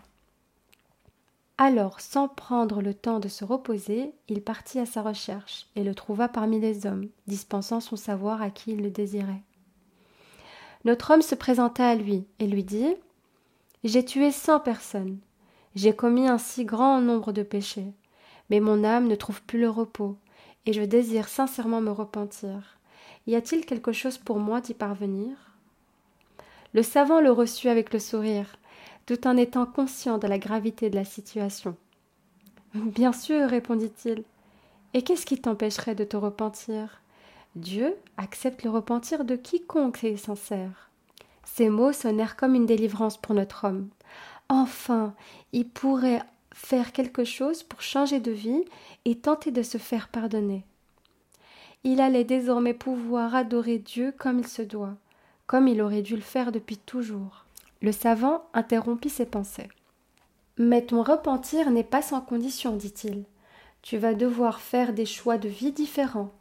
Alors, 1.57 2.01
sans 2.01 2.27
prendre 2.27 2.83
le 2.83 2.95
temps 2.95 3.21
de 3.21 3.29
se 3.29 3.45
reposer, 3.45 4.13
il 4.29 4.43
partit 4.43 4.81
à 4.81 4.87
sa 4.87 5.03
recherche 5.03 5.69
et 5.77 5.85
le 5.85 5.95
trouva 5.95 6.29
parmi 6.29 6.59
les 6.59 6.87
hommes, 6.87 7.09
dispensant 7.29 7.81
son 7.81 7.97
savoir 7.97 8.43
à 8.43 8.51
qui 8.51 8.73
il 8.73 8.83
le 8.83 8.91
désirait. 8.91 9.43
Notre 10.85 11.13
homme 11.13 11.23
se 11.23 11.35
présenta 11.35 11.89
à 11.89 11.95
lui 11.95 12.27
et 12.41 12.47
lui 12.47 12.65
dit 12.65 12.95
J'ai 13.85 14.05
tué 14.05 14.33
cent 14.33 14.59
personnes, 14.59 15.19
j'ai 15.77 15.95
commis 15.95 16.29
un 16.29 16.39
si 16.39 16.65
grand 16.65 17.01
nombre 17.01 17.33
de 17.33 17.43
péchés, 17.43 17.93
mais 18.51 18.61
mon 18.61 18.85
âme 18.85 19.07
ne 19.07 19.15
trouve 19.15 19.43
plus 19.43 19.61
le 19.61 19.71
repos, 19.71 20.17
et 20.67 20.73
je 20.73 20.83
désire 20.83 21.29
sincèrement 21.29 21.81
me 21.81 21.91
repentir. 21.91 22.79
Y 23.27 23.37
a-t-il 23.37 23.65
quelque 23.65 23.93
chose 23.93 24.19
pour 24.19 24.39
moi 24.39 24.61
d'y 24.61 24.75
parvenir? 24.75 25.54
Le 26.75 26.83
savant 26.83 27.21
le 27.21 27.31
reçut 27.31 27.69
avec 27.69 27.93
le 27.93 27.99
sourire, 27.99 28.57
tout 29.07 29.27
en 29.27 29.37
étant 29.37 29.65
conscient 29.65 30.19
de 30.19 30.27
la 30.27 30.39
gravité 30.39 30.91
de 30.91 30.97
la 30.97 31.05
situation. 31.05 31.77
Bien 32.75 33.13
sûr, 33.13 33.49
répondit-il. 33.49 34.25
Et 34.93 35.03
qu'est-ce 35.03 35.27
qui 35.27 35.41
t'empêcherait 35.41 35.95
de 35.95 36.05
te 36.05 36.17
repentir? 36.17 37.01
Dieu 37.55 37.95
accepte 38.17 38.65
le 38.65 38.71
repentir 38.71 39.25
de 39.25 39.37
quiconque 39.37 40.03
est 40.03 40.17
sincère. 40.17 40.91
Ces 41.45 41.69
mots 41.69 41.93
sonnèrent 41.93 42.37
comme 42.37 42.57
une 42.57 42.67
délivrance 42.67 43.17
pour 43.17 43.35
notre 43.35 43.69
homme. 43.69 43.89
Enfin, 44.49 45.15
il 45.53 45.69
pourrait 45.69 46.23
faire 46.53 46.93
quelque 46.93 47.25
chose 47.25 47.63
pour 47.63 47.83
changer 47.83 48.19
de 48.19 48.33
vie 48.33 48.65
et 49.05 49.17
tenter 49.17 49.53
de 49.53 49.63
se 49.63 49.79
faire 49.79 50.09
pardonner. 50.09 50.65
Il 51.85 52.01
allait 52.01 52.25
désormais 52.25 52.75
pouvoir 52.75 53.35
adorer 53.35 53.79
Dieu 53.79 54.13
comme 54.19 54.41
il 54.41 54.49
se 54.49 54.63
doit 54.63 54.97
comme 55.47 55.69
il 55.69 55.83
aurait 55.83 56.03
dû 56.03 56.17
le 56.17 56.23
faire 56.23 56.53
depuis 56.53 56.79
toujours. 56.79 57.45
Le 57.83 57.93
savant 57.93 58.45
interrompit 58.55 59.11
ses 59.11 59.27
pensées. 59.27 59.69
Mais 60.57 60.83
ton 60.83 61.03
repentir 61.03 61.71
n'est 61.71 61.85
pas 61.85 62.03
sans 62.03 62.21
condition, 62.21 62.77
dit-il. 62.77 63.25
Tu 63.83 63.99
vas 63.99 64.15
devoir 64.15 64.61
faire 64.61 64.93
des 64.93 65.05
choix 65.05 65.37
de 65.37 65.49
vie 65.49 65.73
différents. 65.73 66.33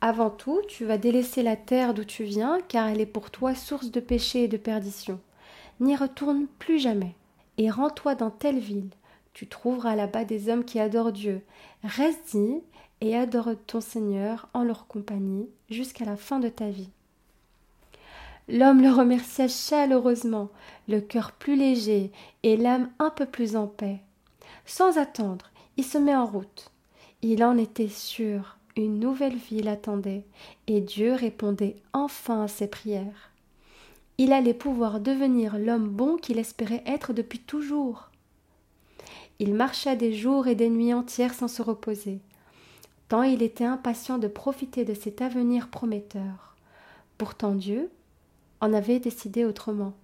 Avant 0.00 0.30
tout, 0.30 0.60
tu 0.68 0.84
vas 0.84 0.96
délaisser 0.96 1.42
la 1.42 1.56
terre 1.56 1.92
d'où 1.92 2.04
tu 2.04 2.24
viens, 2.24 2.58
car 2.68 2.86
elle 2.86 3.00
est 3.00 3.06
pour 3.06 3.30
toi 3.30 3.54
source 3.54 3.90
de 3.90 4.00
péché 4.00 4.44
et 4.44 4.48
de 4.48 4.56
perdition. 4.56 5.20
N'y 5.80 5.96
retourne 5.96 6.46
plus 6.58 6.78
jamais. 6.78 7.14
Et 7.58 7.68
rends-toi 7.70 8.14
dans 8.14 8.30
telle 8.30 8.60
ville. 8.60 8.90
Tu 9.34 9.48
trouveras 9.48 9.96
là-bas 9.96 10.24
des 10.24 10.48
hommes 10.48 10.64
qui 10.64 10.78
adorent 10.78 11.12
Dieu. 11.12 11.42
Reste-y 11.82 12.62
et 13.00 13.16
adore 13.16 13.50
ton 13.66 13.80
Seigneur 13.80 14.48
en 14.54 14.62
leur 14.62 14.86
compagnie 14.86 15.48
jusqu'à 15.68 16.04
la 16.04 16.16
fin 16.16 16.38
de 16.38 16.48
ta 16.48 16.70
vie. 16.70 16.90
L'homme 18.48 18.80
le 18.80 18.90
remercia 18.90 19.46
chaleureusement, 19.46 20.48
le 20.88 21.00
cœur 21.00 21.32
plus 21.32 21.54
léger 21.54 22.10
et 22.42 22.56
l'âme 22.56 22.90
un 22.98 23.10
peu 23.10 23.26
plus 23.26 23.56
en 23.56 23.66
paix. 23.66 24.00
Sans 24.64 24.96
attendre, 24.96 25.50
il 25.76 25.84
se 25.84 25.98
met 25.98 26.16
en 26.16 26.24
route. 26.24 26.70
Il 27.20 27.44
en 27.44 27.58
était 27.58 27.88
sûr, 27.88 28.56
une 28.76 29.00
nouvelle 29.00 29.36
vie 29.36 29.62
l'attendait, 29.62 30.24
et 30.66 30.80
Dieu 30.80 31.12
répondait 31.12 31.76
enfin 31.92 32.44
à 32.44 32.48
ses 32.48 32.68
prières. 32.68 33.32
Il 34.16 34.32
allait 34.32 34.54
pouvoir 34.54 35.00
devenir 35.00 35.58
l'homme 35.58 35.88
bon 35.88 36.16
qu'il 36.16 36.38
espérait 36.38 36.82
être 36.86 37.12
depuis 37.12 37.40
toujours. 37.40 38.10
Il 39.40 39.54
marcha 39.54 39.94
des 39.94 40.14
jours 40.14 40.48
et 40.48 40.54
des 40.54 40.70
nuits 40.70 40.94
entières 40.94 41.34
sans 41.34 41.48
se 41.48 41.60
reposer, 41.60 42.20
tant 43.08 43.22
il 43.22 43.42
était 43.42 43.64
impatient 43.64 44.18
de 44.18 44.26
profiter 44.26 44.84
de 44.84 44.94
cet 44.94 45.20
avenir 45.22 45.68
prometteur. 45.68 46.56
Pourtant 47.18 47.54
Dieu, 47.54 47.90
en 48.60 48.72
avait 48.72 49.00
décidé 49.00 49.44
autrement. 49.44 49.94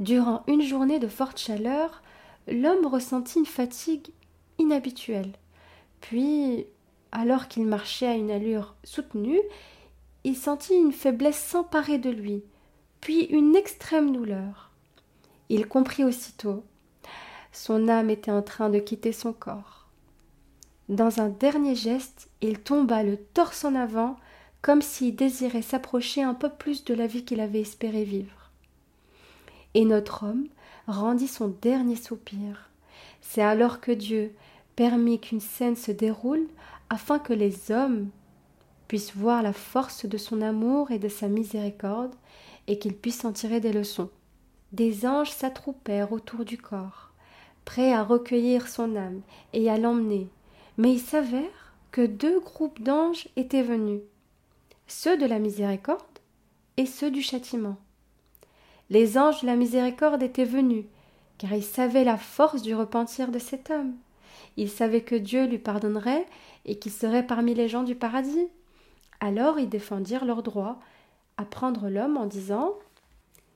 Durant 0.00 0.42
une 0.46 0.62
journée 0.62 0.98
de 0.98 1.08
forte 1.08 1.38
chaleur, 1.38 2.02
l'homme 2.48 2.86
ressentit 2.86 3.38
une 3.38 3.46
fatigue 3.46 4.08
inhabituelle. 4.58 5.32
Puis, 6.00 6.66
alors 7.12 7.48
qu'il 7.48 7.66
marchait 7.66 8.06
à 8.06 8.14
une 8.14 8.30
allure 8.30 8.74
soutenue, 8.84 9.40
il 10.24 10.36
sentit 10.36 10.74
une 10.74 10.92
faiblesse 10.92 11.38
s'emparer 11.38 11.98
de 11.98 12.10
lui, 12.10 12.42
puis 13.00 13.24
une 13.24 13.56
extrême 13.56 14.12
douleur. 14.12 14.70
Il 15.48 15.68
comprit 15.68 16.04
aussitôt. 16.04 16.64
Son 17.52 17.88
âme 17.88 18.10
était 18.10 18.30
en 18.30 18.42
train 18.42 18.70
de 18.70 18.78
quitter 18.78 19.12
son 19.12 19.32
corps. 19.32 19.88
Dans 20.88 21.20
un 21.20 21.28
dernier 21.28 21.74
geste, 21.74 22.28
il 22.40 22.58
tomba 22.58 23.02
le 23.02 23.16
torse 23.16 23.64
en 23.64 23.74
avant 23.74 24.16
comme 24.62 24.80
s'il 24.80 25.16
désirait 25.16 25.62
s'approcher 25.62 26.22
un 26.22 26.34
peu 26.34 26.48
plus 26.48 26.84
de 26.84 26.94
la 26.94 27.08
vie 27.08 27.24
qu'il 27.24 27.40
avait 27.40 27.60
espéré 27.60 28.04
vivre. 28.04 28.50
Et 29.74 29.84
notre 29.84 30.24
homme 30.24 30.46
rendit 30.86 31.28
son 31.28 31.48
dernier 31.48 31.96
soupir. 31.96 32.70
C'est 33.20 33.42
alors 33.42 33.80
que 33.80 33.92
Dieu 33.92 34.32
permit 34.76 35.20
qu'une 35.20 35.40
scène 35.40 35.76
se 35.76 35.90
déroule 35.90 36.46
afin 36.90 37.18
que 37.18 37.32
les 37.32 37.72
hommes 37.72 38.08
puissent 38.86 39.16
voir 39.16 39.42
la 39.42 39.52
force 39.52 40.06
de 40.06 40.16
son 40.16 40.40
amour 40.40 40.90
et 40.90 40.98
de 40.98 41.08
sa 41.08 41.28
miséricorde 41.28 42.14
et 42.68 42.78
qu'ils 42.78 42.96
puissent 42.96 43.24
en 43.24 43.32
tirer 43.32 43.60
des 43.60 43.72
leçons. 43.72 44.10
Des 44.72 45.06
anges 45.06 45.30
s'attroupèrent 45.30 46.12
autour 46.12 46.44
du 46.44 46.56
corps, 46.56 47.10
prêts 47.64 47.92
à 47.92 48.02
recueillir 48.04 48.68
son 48.68 48.96
âme 48.96 49.22
et 49.52 49.68
à 49.68 49.76
l'emmener, 49.76 50.28
mais 50.78 50.92
il 50.92 51.00
s'avère 51.00 51.74
que 51.90 52.06
deux 52.06 52.40
groupes 52.40 52.80
d'anges 52.80 53.28
étaient 53.36 53.62
venus 53.62 54.00
ceux 54.92 55.16
de 55.16 55.26
la 55.26 55.38
miséricorde 55.38 56.00
et 56.76 56.86
ceux 56.86 57.10
du 57.10 57.22
châtiment. 57.22 57.76
Les 58.90 59.16
anges 59.16 59.40
de 59.40 59.46
la 59.46 59.56
miséricorde 59.56 60.22
étaient 60.22 60.44
venus, 60.44 60.84
car 61.38 61.54
ils 61.54 61.64
savaient 61.64 62.04
la 62.04 62.18
force 62.18 62.62
du 62.62 62.74
repentir 62.74 63.30
de 63.30 63.38
cet 63.38 63.70
homme. 63.70 63.94
Ils 64.56 64.70
savaient 64.70 65.00
que 65.00 65.14
Dieu 65.14 65.46
lui 65.46 65.58
pardonnerait 65.58 66.26
et 66.66 66.78
qu'il 66.78 66.92
serait 66.92 67.26
parmi 67.26 67.54
les 67.54 67.68
gens 67.68 67.84
du 67.84 67.94
paradis. 67.94 68.48
Alors 69.18 69.58
ils 69.58 69.68
défendirent 69.68 70.26
leur 70.26 70.42
droit 70.42 70.78
à 71.38 71.44
prendre 71.44 71.88
l'homme 71.88 72.18
en 72.18 72.26
disant 72.26 72.74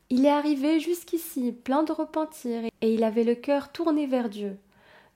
Il 0.08 0.24
est 0.24 0.30
arrivé 0.30 0.80
jusqu'ici 0.80 1.52
plein 1.52 1.82
de 1.82 1.92
repentir 1.92 2.64
et 2.80 2.94
il 2.94 3.04
avait 3.04 3.24
le 3.24 3.34
cœur 3.34 3.72
tourné 3.72 4.06
vers 4.06 4.30
Dieu. 4.30 4.56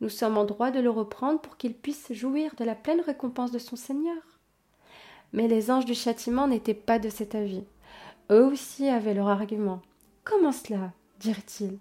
Nous 0.03 0.11
sommes 0.11 0.37
en 0.37 0.45
droit 0.45 0.71
de 0.71 0.81
le 0.81 0.91
reprendre 0.91 1.41
pour 1.41 1.57
qu'il 1.57 1.75
puisse 1.75 2.13
jouir 2.13 2.55
de 2.57 2.65
la 2.65 2.75
pleine 2.75 3.01
récompense 3.01 3.53
de 3.53 3.59
son 3.59 3.77
Seigneur. 3.77 4.30
Mais 5.33 5.49
les 5.49 5.71
anges 5.71 5.85
du 5.85 5.95
châtiment 5.95 6.47
n'étaient 6.47 6.75
pas 6.75 6.99
de 6.99 7.09
cet 7.09 7.35
avis. 7.35 7.65
Eux 8.31 8.45
aussi 8.45 8.89
avaient 8.89 9.15
leur 9.15 9.29
argument. 9.29 9.81
Comment 10.25 10.53
cela 10.53 10.93
dirent-ils. 11.19 11.79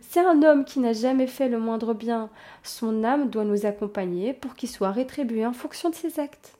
C'est 0.00 0.24
un 0.24 0.42
homme 0.42 0.64
qui 0.64 0.78
n'a 0.78 0.92
jamais 0.92 1.26
fait 1.26 1.48
le 1.48 1.58
moindre 1.58 1.94
bien. 1.94 2.30
Son 2.62 3.02
âme 3.02 3.28
doit 3.28 3.44
nous 3.44 3.66
accompagner 3.66 4.32
pour 4.32 4.54
qu'il 4.54 4.68
soit 4.68 4.92
rétribué 4.92 5.44
en 5.44 5.52
fonction 5.52 5.90
de 5.90 5.94
ses 5.94 6.20
actes. 6.20 6.56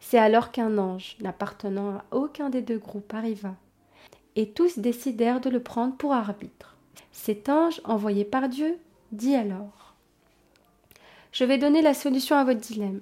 C'est 0.00 0.18
alors 0.18 0.52
qu'un 0.52 0.78
ange, 0.78 1.16
n'appartenant 1.20 1.96
à 1.96 2.04
aucun 2.12 2.48
des 2.48 2.62
deux 2.62 2.78
groupes, 2.78 3.12
arriva, 3.12 3.54
et 4.36 4.50
tous 4.50 4.78
décidèrent 4.78 5.40
de 5.40 5.50
le 5.50 5.60
prendre 5.60 5.96
pour 5.96 6.12
arbitre. 6.12 6.76
Cet 7.12 7.48
ange, 7.48 7.80
envoyé 7.84 8.24
par 8.24 8.48
Dieu, 8.48 8.78
dit 9.12 9.34
alors 9.34 9.94
Je 11.32 11.44
vais 11.44 11.58
donner 11.58 11.82
la 11.82 11.94
solution 11.94 12.36
à 12.36 12.44
votre 12.44 12.60
dilemme. 12.60 13.00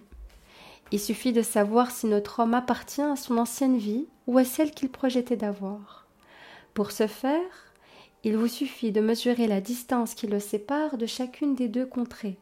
Il 0.95 1.01
suffit 1.01 1.33
de 1.33 1.43
savoir 1.43 1.91
si 1.91 2.07
notre 2.07 2.39
homme 2.39 2.55
appartient 2.55 3.03
à 3.03 3.17
son 3.17 3.37
ancienne 3.39 3.77
vie 3.77 4.07
ou 4.29 4.39
à 4.39 4.45
celle 4.45 4.71
qu'il 4.71 4.91
projetait 4.91 5.35
d'avoir. 5.35 6.07
Pour 6.73 6.93
ce 6.93 7.09
faire, 7.09 7.75
il 8.23 8.37
vous 8.37 8.47
suffit 8.47 8.93
de 8.93 9.01
mesurer 9.01 9.49
la 9.49 9.61
distance 9.61 10.15
qui 10.15 10.29
le 10.29 10.39
sépare 10.39 10.97
de 10.97 11.07
chacune 11.07 11.57
des 11.57 11.67
deux 11.67 11.85
contrées. 11.85 12.39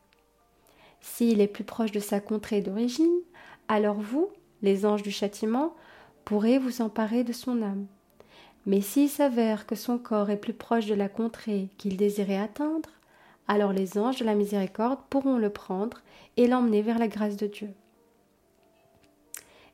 S'il 1.01 1.41
est 1.41 1.47
plus 1.47 1.65
proche 1.65 1.93
de 1.93 1.99
sa 1.99 2.21
contrée 2.21 2.61
d'origine, 2.61 3.21
alors 3.69 3.99
vous, 3.99 4.29
les 4.61 4.85
anges 4.85 5.03
du 5.03 5.11
châtiment, 5.11 5.75
pourrez 6.27 6.59
vous 6.59 6.83
emparer 6.83 7.25
de 7.25 7.33
son 7.33 7.63
âme. 7.63 7.87
Mais 8.67 8.83
s'il 8.83 9.09
s'avère 9.09 9.65
que 9.65 9.77
son 9.77 9.97
corps 9.97 10.29
est 10.29 10.37
plus 10.37 10.53
proche 10.53 10.85
de 10.85 10.95
la 10.95 11.09
contrée 11.09 11.71
qu'il 11.79 11.97
désirait 11.97 12.37
atteindre, 12.37 12.91
alors 13.49 13.73
les 13.73 13.97
anges 13.97 14.19
de 14.19 14.27
la 14.27 14.35
miséricorde 14.35 15.01
pourront 15.09 15.39
le 15.39 15.49
prendre 15.49 16.03
et 16.37 16.47
l'emmener 16.47 16.83
vers 16.83 16.99
la 16.99 17.09
grâce 17.09 17.39
de 17.39 17.47
Dieu. 17.47 17.71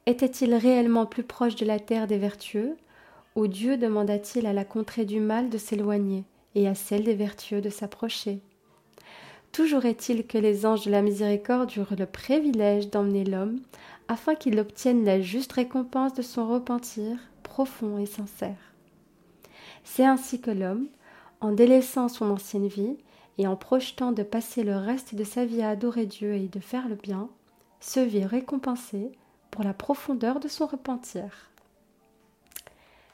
Était-il 0.09 0.55
réellement 0.55 1.05
plus 1.05 1.23
proche 1.23 1.55
de 1.55 1.67
la 1.67 1.79
terre 1.79 2.07
des 2.07 2.17
vertueux 2.17 2.79
Ou 3.37 3.47
Dieu 3.47 3.77
demanda-t-il 3.77 4.47
à 4.47 4.55
la 4.55 4.65
contrée 4.65 5.05
du 5.05 5.21
mal 5.21 5.51
de 5.51 5.59
s'éloigner 5.59 6.25
et 6.55 6.67
à 6.67 6.75
celle 6.75 7.05
des 7.05 7.15
vertueux 7.15 7.61
de 7.61 7.69
s'approcher? 7.69 8.41
Toujours 9.53 9.85
est-il 9.85 10.27
que 10.27 10.39
les 10.39 10.65
anges 10.65 10.87
de 10.87 10.91
la 10.91 11.03
miséricorde 11.03 11.77
eurent 11.77 11.95
le 11.99 12.07
privilège 12.07 12.89
d'emmener 12.89 13.25
l'homme 13.25 13.61
afin 14.09 14.35
qu'il 14.35 14.59
obtienne 14.59 15.05
la 15.05 15.21
juste 15.21 15.53
récompense 15.53 16.15
de 16.15 16.23
son 16.23 16.49
repentir 16.49 17.19
profond 17.43 17.99
et 17.99 18.07
sincère. 18.07 18.73
C'est 19.85 20.07
ainsi 20.07 20.41
que 20.41 20.51
l'homme, 20.51 20.87
en 21.43 21.53
délaissant 21.53 22.09
son 22.09 22.31
ancienne 22.31 22.69
vie 22.69 22.97
et 23.37 23.47
en 23.47 23.57
projetant 23.57 24.13
de 24.13 24.23
passer 24.23 24.65
le 24.65 24.77
reste 24.77 25.15
de 25.15 25.25
sa 25.25 25.45
vie 25.45 25.61
à 25.61 25.69
adorer 25.69 26.07
Dieu 26.07 26.33
et 26.33 26.49
de 26.49 26.61
faire 26.61 26.89
le 26.89 26.95
bien, 26.95 27.29
se 27.81 28.01
vit 28.01 28.25
récompensé 28.25 29.13
pour 29.51 29.65
la 29.65 29.75
profondeur 29.75 30.41
de 30.41 30.49
son 30.49 30.67
repentir. 30.67 31.51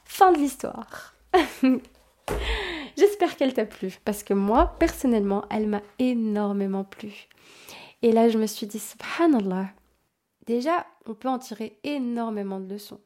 Fin 0.03 0.31
de 0.31 0.37
l'histoire. 0.37 1.13
J'espère 2.97 3.35
qu'elle 3.35 3.53
t'a 3.53 3.65
plu, 3.65 3.97
parce 4.05 4.23
que 4.23 4.33
moi, 4.33 4.75
personnellement, 4.79 5.45
elle 5.49 5.67
m'a 5.67 5.81
énormément 5.99 6.83
plu. 6.83 7.27
Et 8.01 8.11
là, 8.11 8.29
je 8.29 8.37
me 8.37 8.45
suis 8.45 8.67
dit, 8.67 8.79
subhanallah, 8.79 9.69
déjà, 10.45 10.85
on 11.05 11.13
peut 11.13 11.27
en 11.27 11.39
tirer 11.39 11.77
énormément 11.83 12.59
de 12.59 12.73
leçons. 12.73 13.01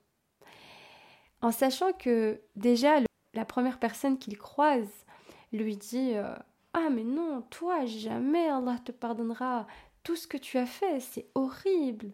En 1.42 1.52
sachant 1.52 1.94
que 1.94 2.42
déjà, 2.56 3.00
la 3.34 3.46
première 3.46 3.80
personne 3.80 4.18
qu'il 4.18 4.38
croise 4.38 5.06
lui 5.52 5.78
dit 5.78 6.14
euh, 6.16 6.36
Ah, 6.74 6.90
mais 6.92 7.04
non, 7.04 7.42
toi, 7.50 7.86
jamais 7.86 8.50
Allah 8.50 8.78
te 8.84 8.92
pardonnera 8.92 9.66
tout 10.04 10.16
ce 10.16 10.28
que 10.28 10.38
tu 10.38 10.58
as 10.58 10.66
fait, 10.66 11.00
c'est 11.00 11.28
horrible. 11.36 12.12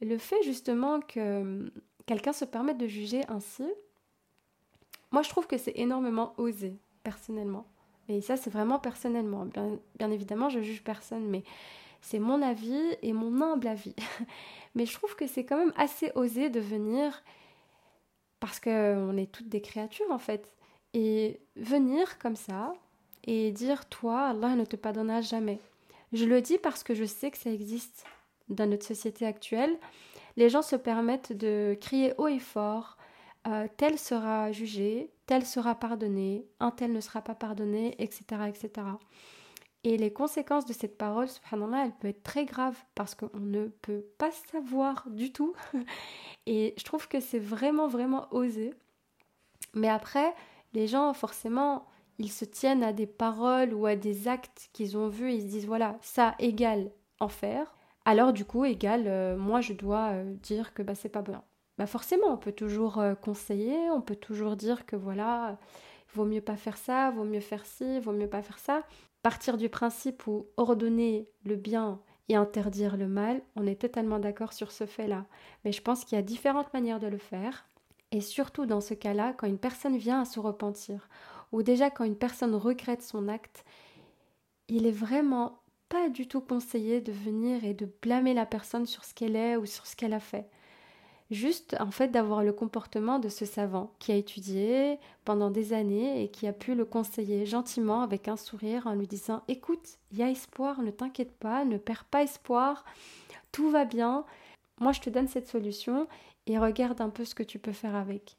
Le 0.00 0.18
fait 0.18 0.42
justement 0.42 1.00
que 1.00 1.40
hum, 1.40 1.70
quelqu'un 2.06 2.32
se 2.32 2.44
permette 2.44 2.78
de 2.78 2.86
juger 2.86 3.22
ainsi, 3.28 3.64
moi 5.10 5.22
je 5.22 5.28
trouve 5.28 5.46
que 5.46 5.58
c'est 5.58 5.76
énormément 5.76 6.34
osé 6.36 6.76
personnellement. 7.02 7.66
Et 8.08 8.20
ça, 8.20 8.36
c'est 8.36 8.50
vraiment 8.50 8.78
personnellement. 8.78 9.46
Bien, 9.46 10.10
évidemment, 10.10 10.48
je 10.48 10.60
juge 10.60 10.82
personne, 10.84 11.26
mais 11.26 11.42
c'est 12.02 12.18
mon 12.18 12.42
avis 12.42 12.82
et 13.02 13.12
mon 13.12 13.40
humble 13.40 13.68
avis. 13.68 13.94
mais 14.74 14.84
je 14.86 14.92
trouve 14.92 15.16
que 15.16 15.26
c'est 15.26 15.44
quand 15.44 15.56
même 15.56 15.72
assez 15.76 16.12
osé 16.14 16.50
de 16.50 16.60
venir, 16.60 17.22
parce 18.40 18.60
qu'on 18.60 19.16
est 19.16 19.32
toutes 19.32 19.48
des 19.48 19.62
créatures 19.62 20.10
en 20.10 20.18
fait, 20.18 20.54
et 20.92 21.40
venir 21.56 22.18
comme 22.18 22.36
ça 22.36 22.74
et 23.26 23.52
dire 23.52 23.88
Toi, 23.88 24.28
Allah 24.28 24.54
ne 24.54 24.64
te 24.64 24.76
pardonnera 24.76 25.22
jamais. 25.22 25.58
Je 26.12 26.26
le 26.26 26.42
dis 26.42 26.58
parce 26.58 26.84
que 26.84 26.94
je 26.94 27.04
sais 27.04 27.30
que 27.30 27.38
ça 27.38 27.50
existe 27.50 28.04
dans 28.48 28.66
notre 28.66 28.86
société 28.86 29.26
actuelle. 29.26 29.76
Les 30.36 30.48
gens 30.48 30.62
se 30.62 30.76
permettent 30.76 31.32
de 31.32 31.76
crier 31.80 32.12
haut 32.18 32.28
et 32.28 32.38
fort 32.40 32.96
euh, 33.46 33.68
tel 33.76 33.98
sera 33.98 34.52
jugé, 34.52 35.10
tel 35.26 35.44
sera 35.44 35.74
pardonné, 35.74 36.46
un 36.60 36.70
tel 36.70 36.92
ne 36.92 37.00
sera 37.00 37.20
pas 37.20 37.34
pardonné, 37.34 37.94
etc. 38.02 38.24
etc. 38.48 38.86
Et 39.86 39.98
les 39.98 40.10
conséquences 40.10 40.64
de 40.64 40.72
cette 40.72 40.96
parole, 40.96 41.28
subhanallah, 41.28 41.84
elle 41.84 41.92
peut 41.92 42.08
être 42.08 42.22
très 42.22 42.46
grave 42.46 42.76
parce 42.94 43.14
qu'on 43.14 43.38
ne 43.38 43.66
peut 43.66 44.06
pas 44.16 44.30
savoir 44.50 45.10
du 45.10 45.30
tout. 45.30 45.54
Et 46.46 46.74
je 46.78 46.84
trouve 46.84 47.06
que 47.06 47.20
c'est 47.20 47.38
vraiment, 47.38 47.86
vraiment 47.86 48.26
osé. 48.30 48.72
Mais 49.74 49.90
après, 49.90 50.34
les 50.72 50.86
gens, 50.86 51.12
forcément, 51.12 51.86
ils 52.18 52.32
se 52.32 52.46
tiennent 52.46 52.82
à 52.82 52.94
des 52.94 53.06
paroles 53.06 53.74
ou 53.74 53.84
à 53.84 53.94
des 53.94 54.26
actes 54.26 54.70
qu'ils 54.72 54.96
ont 54.96 55.08
vus 55.08 55.30
et 55.30 55.34
ils 55.34 55.42
se 55.42 55.46
disent, 55.48 55.66
voilà, 55.66 55.98
ça 56.00 56.34
égale 56.38 56.90
enfer. 57.20 57.74
Alors 58.04 58.32
du 58.32 58.44
coup, 58.44 58.64
égale, 58.64 59.04
euh, 59.06 59.36
moi 59.36 59.60
je 59.60 59.72
dois 59.72 60.10
euh, 60.12 60.34
dire 60.42 60.74
que 60.74 60.82
bah, 60.82 60.94
c'est 60.94 61.08
pas 61.08 61.22
bien 61.22 61.42
bah 61.78 61.86
forcément, 61.86 62.28
on 62.28 62.36
peut 62.36 62.52
toujours 62.52 62.98
euh, 62.98 63.14
conseiller, 63.14 63.90
on 63.90 64.00
peut 64.00 64.16
toujours 64.16 64.56
dire 64.56 64.86
que 64.86 64.96
voilà, 64.96 65.58
vaut 66.14 66.24
mieux 66.24 66.40
pas 66.40 66.56
faire 66.56 66.76
ça, 66.76 67.10
vaut 67.10 67.24
mieux 67.24 67.40
faire 67.40 67.66
ci, 67.66 67.98
vaut 68.00 68.12
mieux 68.12 68.28
pas 68.28 68.42
faire 68.42 68.58
ça. 68.58 68.84
Partir 69.22 69.56
du 69.56 69.68
principe 69.68 70.26
où 70.26 70.46
ordonner 70.56 71.28
le 71.44 71.56
bien 71.56 72.00
et 72.28 72.36
interdire 72.36 72.96
le 72.96 73.08
mal, 73.08 73.42
on 73.56 73.66
est 73.66 73.80
totalement 73.80 74.18
d'accord 74.18 74.52
sur 74.52 74.70
ce 74.70 74.86
fait-là. 74.86 75.26
Mais 75.64 75.72
je 75.72 75.82
pense 75.82 76.04
qu'il 76.04 76.16
y 76.16 76.18
a 76.18 76.22
différentes 76.22 76.72
manières 76.72 77.00
de 77.00 77.06
le 77.08 77.18
faire. 77.18 77.66
Et 78.12 78.20
surtout 78.20 78.66
dans 78.66 78.80
ce 78.80 78.94
cas-là, 78.94 79.32
quand 79.36 79.48
une 79.48 79.58
personne 79.58 79.96
vient 79.96 80.20
à 80.20 80.24
se 80.24 80.38
repentir, 80.38 81.08
ou 81.52 81.62
déjà 81.62 81.90
quand 81.90 82.04
une 82.04 82.16
personne 82.16 82.54
regrette 82.54 83.02
son 83.02 83.28
acte, 83.28 83.64
il 84.68 84.86
est 84.86 84.92
vraiment 84.92 85.58
pas 85.94 86.08
du 86.08 86.26
tout 86.26 86.40
conseillé 86.40 87.00
de 87.00 87.12
venir 87.12 87.64
et 87.64 87.72
de 87.72 87.88
blâmer 88.02 88.34
la 88.34 88.46
personne 88.46 88.84
sur 88.84 89.04
ce 89.04 89.14
qu'elle 89.14 89.36
est 89.36 89.56
ou 89.56 89.64
sur 89.64 89.86
ce 89.86 89.94
qu'elle 89.94 90.12
a 90.12 90.18
fait 90.18 90.48
juste 91.30 91.76
en 91.78 91.92
fait 91.92 92.08
d'avoir 92.08 92.42
le 92.42 92.52
comportement 92.52 93.20
de 93.20 93.28
ce 93.28 93.44
savant 93.44 93.94
qui 94.00 94.10
a 94.10 94.16
étudié 94.16 94.98
pendant 95.24 95.50
des 95.50 95.72
années 95.72 96.20
et 96.20 96.28
qui 96.28 96.48
a 96.48 96.52
pu 96.52 96.74
le 96.74 96.84
conseiller 96.84 97.46
gentiment 97.46 98.02
avec 98.02 98.26
un 98.26 98.36
sourire 98.36 98.88
en 98.88 98.94
lui 98.94 99.06
disant 99.06 99.42
écoute, 99.46 99.98
il 100.10 100.18
y 100.18 100.22
a 100.24 100.30
espoir, 100.30 100.82
ne 100.82 100.90
t'inquiète 100.90 101.36
pas, 101.38 101.64
ne 101.64 101.78
perds 101.78 102.06
pas 102.06 102.24
espoir, 102.24 102.84
tout 103.52 103.70
va 103.70 103.84
bien, 103.84 104.24
moi 104.80 104.90
je 104.90 105.00
te 105.00 105.10
donne 105.10 105.28
cette 105.28 105.48
solution 105.48 106.08
et 106.48 106.58
regarde 106.58 107.00
un 107.00 107.10
peu 107.10 107.24
ce 107.24 107.36
que 107.36 107.44
tu 107.44 107.60
peux 107.60 107.72
faire 107.72 107.94
avec. 107.94 108.36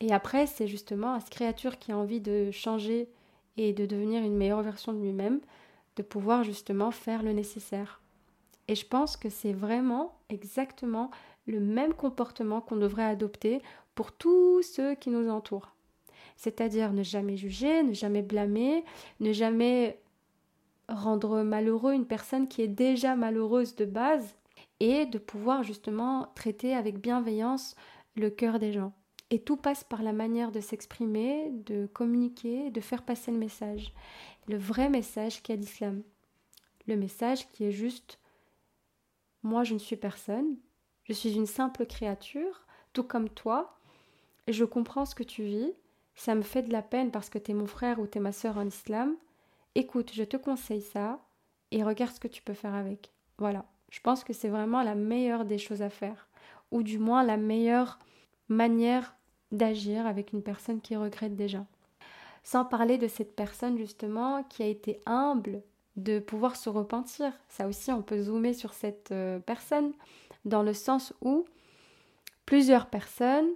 Et 0.00 0.10
après, 0.10 0.46
c'est 0.46 0.66
justement 0.66 1.12
à 1.12 1.20
cette 1.20 1.30
créature 1.30 1.78
qui 1.78 1.92
a 1.92 1.98
envie 1.98 2.20
de 2.20 2.50
changer 2.50 3.08
et 3.56 3.72
de 3.74 3.84
devenir 3.84 4.24
une 4.24 4.36
meilleure 4.36 4.62
version 4.62 4.92
de 4.92 4.98
lui-même, 4.98 5.40
de 5.96 6.02
pouvoir 6.02 6.44
justement 6.44 6.90
faire 6.90 7.22
le 7.22 7.32
nécessaire. 7.32 8.00
Et 8.68 8.74
je 8.74 8.86
pense 8.86 9.16
que 9.16 9.28
c'est 9.28 9.52
vraiment 9.52 10.18
exactement 10.28 11.10
le 11.46 11.60
même 11.60 11.94
comportement 11.94 12.60
qu'on 12.60 12.76
devrait 12.76 13.04
adopter 13.04 13.60
pour 13.94 14.12
tous 14.12 14.62
ceux 14.62 14.94
qui 14.94 15.10
nous 15.10 15.28
entourent. 15.28 15.74
C'est-à-dire 16.36 16.92
ne 16.92 17.02
jamais 17.02 17.36
juger, 17.36 17.82
ne 17.82 17.92
jamais 17.92 18.22
blâmer, 18.22 18.84
ne 19.20 19.32
jamais 19.32 19.98
rendre 20.88 21.42
malheureux 21.42 21.92
une 21.92 22.06
personne 22.06 22.48
qui 22.48 22.62
est 22.62 22.68
déjà 22.68 23.16
malheureuse 23.16 23.74
de 23.76 23.84
base 23.84 24.36
et 24.80 25.06
de 25.06 25.18
pouvoir 25.18 25.62
justement 25.62 26.28
traiter 26.34 26.74
avec 26.74 26.98
bienveillance 26.98 27.76
le 28.16 28.30
cœur 28.30 28.58
des 28.58 28.72
gens. 28.72 28.92
Et 29.30 29.38
tout 29.38 29.56
passe 29.56 29.84
par 29.84 30.02
la 30.02 30.12
manière 30.12 30.52
de 30.52 30.60
s'exprimer, 30.60 31.50
de 31.66 31.86
communiquer, 31.86 32.70
de 32.70 32.80
faire 32.80 33.02
passer 33.02 33.30
le 33.30 33.38
message. 33.38 33.92
Le 34.48 34.56
vrai 34.56 34.88
message 34.88 35.42
qu'est 35.42 35.56
l'islam. 35.56 36.02
Le 36.86 36.96
message 36.96 37.48
qui 37.52 37.64
est 37.64 37.72
juste 37.72 38.18
moi 39.42 39.64
je 39.64 39.74
ne 39.74 39.78
suis 39.78 39.96
personne, 39.96 40.56
je 41.04 41.12
suis 41.12 41.34
une 41.34 41.46
simple 41.46 41.86
créature, 41.86 42.66
tout 42.92 43.02
comme 43.02 43.28
toi. 43.28 43.76
Et 44.46 44.52
je 44.52 44.64
comprends 44.64 45.04
ce 45.04 45.14
que 45.14 45.22
tu 45.22 45.42
vis. 45.42 45.72
Ça 46.14 46.34
me 46.34 46.42
fait 46.42 46.62
de 46.62 46.72
la 46.72 46.82
peine 46.82 47.10
parce 47.10 47.30
que 47.30 47.38
tu 47.38 47.52
es 47.52 47.54
mon 47.54 47.66
frère 47.66 47.98
ou 47.98 48.06
tu 48.06 48.18
es 48.18 48.20
ma 48.20 48.32
sœur 48.32 48.58
en 48.58 48.66
islam. 48.66 49.16
Écoute, 49.74 50.12
je 50.12 50.24
te 50.24 50.36
conseille 50.36 50.82
ça 50.82 51.20
et 51.70 51.82
regarde 51.82 52.12
ce 52.12 52.20
que 52.20 52.28
tu 52.28 52.42
peux 52.42 52.54
faire 52.54 52.74
avec. 52.74 53.12
Voilà. 53.38 53.64
Je 53.90 54.00
pense 54.00 54.24
que 54.24 54.32
c'est 54.32 54.48
vraiment 54.48 54.82
la 54.82 54.94
meilleure 54.94 55.44
des 55.44 55.58
choses 55.58 55.82
à 55.82 55.90
faire. 55.90 56.28
Ou 56.70 56.82
du 56.82 56.98
moins 56.98 57.22
la 57.22 57.36
meilleure 57.36 57.98
manière 58.48 59.14
d'agir 59.50 60.06
avec 60.06 60.32
une 60.32 60.42
personne 60.42 60.80
qui 60.80 60.96
regrette 60.96 61.36
déjà. 61.36 61.64
Sans 62.42 62.64
parler 62.64 62.98
de 62.98 63.08
cette 63.08 63.36
personne 63.36 63.78
justement 63.78 64.42
qui 64.44 64.62
a 64.62 64.66
été 64.66 65.00
humble 65.06 65.62
de 65.96 66.18
pouvoir 66.18 66.56
se 66.56 66.68
repentir. 66.68 67.32
Ça 67.48 67.68
aussi, 67.68 67.92
on 67.92 68.02
peut 68.02 68.22
zoomer 68.22 68.54
sur 68.54 68.72
cette 68.72 69.12
euh, 69.12 69.38
personne 69.38 69.92
dans 70.44 70.62
le 70.62 70.72
sens 70.72 71.12
où 71.20 71.44
plusieurs 72.46 72.86
personnes 72.86 73.50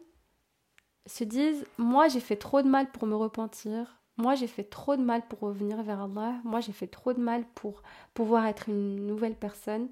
se 1.07 1.25
disent 1.25 1.65
moi 1.79 2.09
j'ai 2.09 2.21
fait 2.21 2.37
trop 2.37 2.63
de 2.63 2.69
mal 2.69 2.91
pour 2.91 3.07
me 3.07 3.15
repentir, 3.15 4.01
moi 4.17 4.35
j'ai 4.35 4.47
fait 4.47 4.65
trop 4.65 4.97
de 4.97 5.03
mal 5.03 5.27
pour 5.29 5.41
revenir 5.41 5.83
vers 5.83 6.03
Allah, 6.03 6.35
moi 6.45 6.61
j'ai 6.61 6.73
fait 6.73 6.87
trop 6.87 7.13
de 7.13 7.21
mal 7.21 7.45
pour 7.55 7.83
pouvoir 8.15 8.47
être 8.47 8.69
une 8.69 9.07
nouvelle 9.07 9.37
personne. 9.37 9.89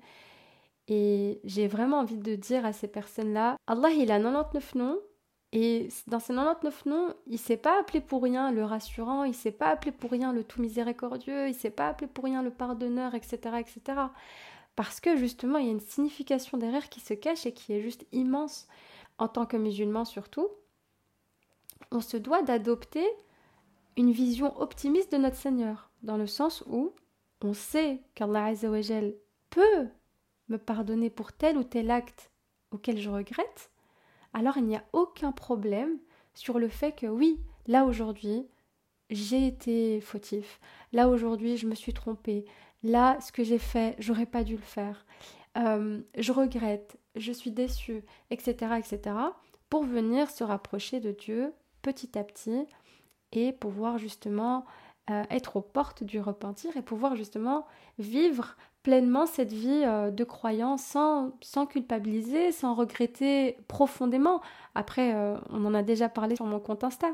Et 0.87 1.40
j'ai 1.44 1.66
vraiment 1.66 2.00
envie 2.00 2.18
de 2.18 2.35
dire 2.35 2.66
à 2.66 2.74
ces 2.74 2.88
personnes-là, 2.88 3.57
Allah 3.66 3.90
il 3.90 4.11
a 4.11 4.18
99 4.18 4.74
noms, 4.74 4.98
et 5.55 5.88
dans 6.09 6.19
ces 6.19 6.35
99 6.35 6.85
noms, 6.87 7.14
il 7.27 7.38
s'est 7.38 7.57
pas 7.57 7.81
appelé 7.81 8.01
pour 8.03 8.23
rien 8.23 8.53
le 8.53 8.64
rassurant, 8.64 9.25
il 9.25 9.35
s'est 9.35 9.53
pas 9.53 9.69
appelé 9.69 9.93
pour 9.93 10.11
rien 10.11 10.33
le 10.33 10.45
tout 10.45 10.61
miséricordieux, 10.61 11.49
il 11.49 11.55
s'est 11.55 11.71
pas 11.71 11.88
appelé 11.88 12.07
pour 12.07 12.25
rien 12.25 12.43
le 12.43 12.51
pardonneur, 12.51 13.14
etc., 13.14 13.38
etc 13.61 14.03
parce 14.77 15.01
que 15.01 15.17
justement 15.17 15.59
il 15.59 15.67
y 15.67 15.69
a 15.69 15.73
une 15.73 15.81
signification 15.81 16.59
derrière 16.59 16.88
qui 16.88 17.01
se 17.01 17.14
cache 17.14 17.47
et 17.47 17.53
qui 17.53 17.73
est 17.73 17.81
juste 17.81 18.07
immense 18.12 18.67
en 19.19 19.29
tant 19.29 19.47
que 19.47 19.57
musulman 19.57 20.05
surtout. 20.05 20.49
On 21.90 22.01
se 22.01 22.17
doit 22.17 22.43
d'adopter 22.43 23.07
une 23.97 24.11
vision 24.11 24.59
optimiste 24.61 25.12
de 25.12 25.19
notre 25.19 25.37
Seigneur, 25.37 25.90
dans 26.03 26.17
le 26.17 26.27
sens 26.27 26.64
où 26.67 26.93
on 27.43 27.53
sait 27.53 28.01
qu'Allah 28.14 28.53
peut 29.51 29.88
me 30.49 30.57
pardonner 30.57 31.11
pour 31.11 31.33
tel 31.33 31.57
ou 31.57 31.62
tel 31.62 31.90
acte 31.90 32.33
auquel 32.73 32.99
je 32.99 33.11
regrette, 33.11 33.71
alors 34.35 34.59
il 34.59 34.64
n'y 34.64 34.77
a 34.77 34.85
aucun 34.92 35.33
problème 35.33 35.99
sur 36.35 36.59
le 36.59 36.68
fait 36.68 36.92
que 36.92 37.07
oui, 37.07 37.40
là 37.66 37.85
aujourd'hui, 37.85 38.47
j'ai 39.11 39.47
été 39.47 40.01
fautif, 40.01 40.61
là 40.92 41.09
aujourd'hui 41.09 41.57
je 41.57 41.66
me 41.66 41.75
suis 41.75 41.94
trompé, 41.94 42.44
Là, 42.85 43.18
ce 43.23 43.33
que 43.33 43.42
j'ai 43.42 43.59
fait, 43.59 43.97
j'aurais 43.99 44.27
pas 44.27 44.44
dû 44.44 44.57
le 44.57 44.62
faire. 44.62 45.07
Euh, 45.57 46.03
je 46.18 46.33
regrette, 46.33 46.99
je 47.16 47.33
suis 47.33 47.51
déçue, 47.51 48.05
etc., 48.31 48.75
etc., 48.79 49.16
pour 49.70 49.85
venir 49.85 50.31
se 50.31 50.44
rapprocher 50.44 51.01
de 51.01 51.11
Dieu 51.11 51.53
petit 51.81 52.18
à 52.18 52.23
petit 52.23 52.66
et 53.33 53.53
pouvoir 53.53 53.97
justement 53.97 54.66
euh, 55.11 55.23
être 55.31 55.57
aux 55.57 55.62
portes 55.62 56.05
du 56.05 56.20
repentir 56.20 56.77
et 56.77 56.83
pouvoir 56.83 57.16
justement 57.16 57.66
vivre 57.99 58.55
pleinement 58.85 59.27
cette 59.27 59.53
vie 59.53 59.83
euh, 59.85 60.12
de 60.12 60.23
croyance 60.23 60.85
sans, 60.85 61.66
culpabiliser, 61.66 62.53
sans 62.53 62.75
regretter 62.75 63.57
profondément. 63.66 64.40
Après, 64.77 65.12
euh, 65.14 65.37
on 65.51 65.64
en 65.64 65.75
a 65.75 65.83
déjà 65.83 66.09
parlé 66.09 66.37
sur 66.37 66.47
mon 66.47 66.61
compte 66.61 66.85
Insta. 66.85 67.09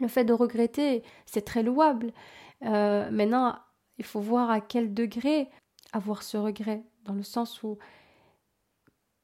Le 0.00 0.08
fait 0.08 0.24
de 0.24 0.34
regretter, 0.34 1.02
c'est 1.24 1.42
très 1.42 1.62
louable. 1.62 2.12
maintenant, 2.60 3.56
il 3.98 4.04
faut 4.04 4.20
voir 4.20 4.50
à 4.50 4.60
quel 4.60 4.92
degré 4.92 5.48
avoir 5.92 6.22
ce 6.22 6.36
regret, 6.36 6.82
dans 7.04 7.14
le 7.14 7.22
sens 7.22 7.62
où 7.62 7.78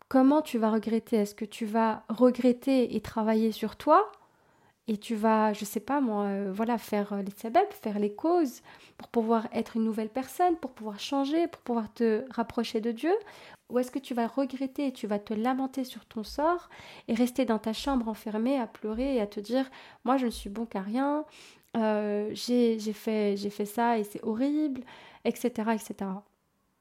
comment 0.08 0.42
tu 0.42 0.58
vas 0.58 0.70
regretter? 0.70 1.16
Est-ce 1.16 1.34
que 1.34 1.44
tu 1.44 1.66
vas 1.66 2.04
regretter 2.08 2.96
et 2.96 3.00
travailler 3.00 3.52
sur 3.52 3.76
toi? 3.76 4.10
Et 4.88 4.96
tu 4.96 5.14
vas, 5.14 5.52
je 5.52 5.66
sais 5.66 5.80
pas 5.80 6.00
moi, 6.00 6.24
euh, 6.24 6.50
voilà, 6.52 6.78
faire 6.78 7.12
euh, 7.12 7.22
les 7.22 7.30
sabab, 7.30 7.66
faire 7.70 7.98
les 7.98 8.12
causes 8.12 8.62
pour 8.96 9.08
pouvoir 9.08 9.46
être 9.52 9.76
une 9.76 9.84
nouvelle 9.84 10.08
personne, 10.08 10.56
pour 10.56 10.72
pouvoir 10.72 10.98
changer, 10.98 11.46
pour 11.46 11.60
pouvoir 11.60 11.92
te 11.92 12.24
rapprocher 12.30 12.80
de 12.80 12.90
Dieu 12.90 13.12
Ou 13.68 13.78
est-ce 13.78 13.90
que 13.90 13.98
tu 13.98 14.14
vas 14.14 14.26
regretter 14.26 14.86
et 14.86 14.92
tu 14.92 15.06
vas 15.06 15.18
te 15.18 15.34
lamenter 15.34 15.84
sur 15.84 16.06
ton 16.06 16.24
sort 16.24 16.70
et 17.06 17.14
rester 17.14 17.44
dans 17.44 17.58
ta 17.58 17.74
chambre 17.74 18.08
enfermée 18.08 18.58
à 18.58 18.66
pleurer 18.66 19.16
et 19.16 19.20
à 19.20 19.26
te 19.26 19.40
dire 19.40 19.70
moi 20.04 20.16
je 20.16 20.24
ne 20.24 20.30
suis 20.30 20.48
bon 20.48 20.64
qu'à 20.64 20.80
rien, 20.80 21.26
euh, 21.76 22.30
j'ai 22.32 22.78
fait, 22.94 23.36
fait 23.36 23.66
ça 23.66 23.98
et 23.98 24.04
c'est 24.04 24.24
horrible, 24.24 24.80
etc., 25.26 25.50
etc. 25.74 26.10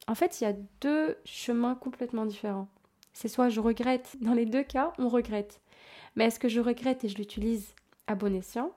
En 0.07 0.15
fait, 0.15 0.39
il 0.39 0.45
y 0.45 0.47
a 0.47 0.53
deux 0.79 1.17
chemins 1.25 1.75
complètement 1.75 2.25
différents. 2.25 2.69
C'est 3.11 3.27
soit 3.27 3.49
je 3.49 3.59
regrette, 3.59 4.15
dans 4.21 4.33
les 4.33 4.45
deux 4.45 4.63
cas, 4.63 4.93
on 4.97 5.09
regrette. 5.09 5.59
Mais 6.15 6.25
est-ce 6.25 6.39
que 6.39 6.47
je 6.47 6.61
regrette 6.61 7.03
et 7.03 7.09
je 7.09 7.17
l'utilise 7.17 7.75
à 8.07 8.15
bon 8.15 8.33
escient 8.35 8.71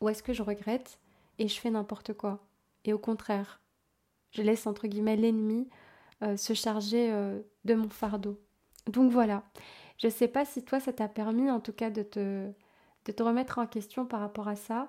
Ou 0.00 0.08
est-ce 0.08 0.22
que 0.22 0.32
je 0.32 0.42
regrette 0.42 0.98
et 1.38 1.48
je 1.48 1.60
fais 1.60 1.70
n'importe 1.70 2.12
quoi 2.14 2.40
Et 2.84 2.92
au 2.92 2.98
contraire, 2.98 3.60
je 4.32 4.42
laisse 4.42 4.66
entre 4.66 4.86
guillemets 4.86 5.16
l'ennemi 5.16 5.68
euh, 6.22 6.36
se 6.36 6.54
charger 6.54 7.12
euh, 7.12 7.40
de 7.64 7.74
mon 7.74 7.88
fardeau. 7.88 8.40
Donc 8.86 9.10
voilà, 9.12 9.44
je 9.98 10.06
ne 10.08 10.12
sais 10.12 10.28
pas 10.28 10.44
si 10.44 10.64
toi 10.64 10.80
ça 10.80 10.92
t'a 10.92 11.08
permis 11.08 11.50
en 11.50 11.60
tout 11.60 11.72
cas 11.72 11.90
de 11.90 12.02
te, 12.02 12.50
de 13.04 13.12
te 13.12 13.22
remettre 13.22 13.58
en 13.58 13.66
question 13.66 14.06
par 14.06 14.20
rapport 14.20 14.48
à 14.48 14.56
ça. 14.56 14.88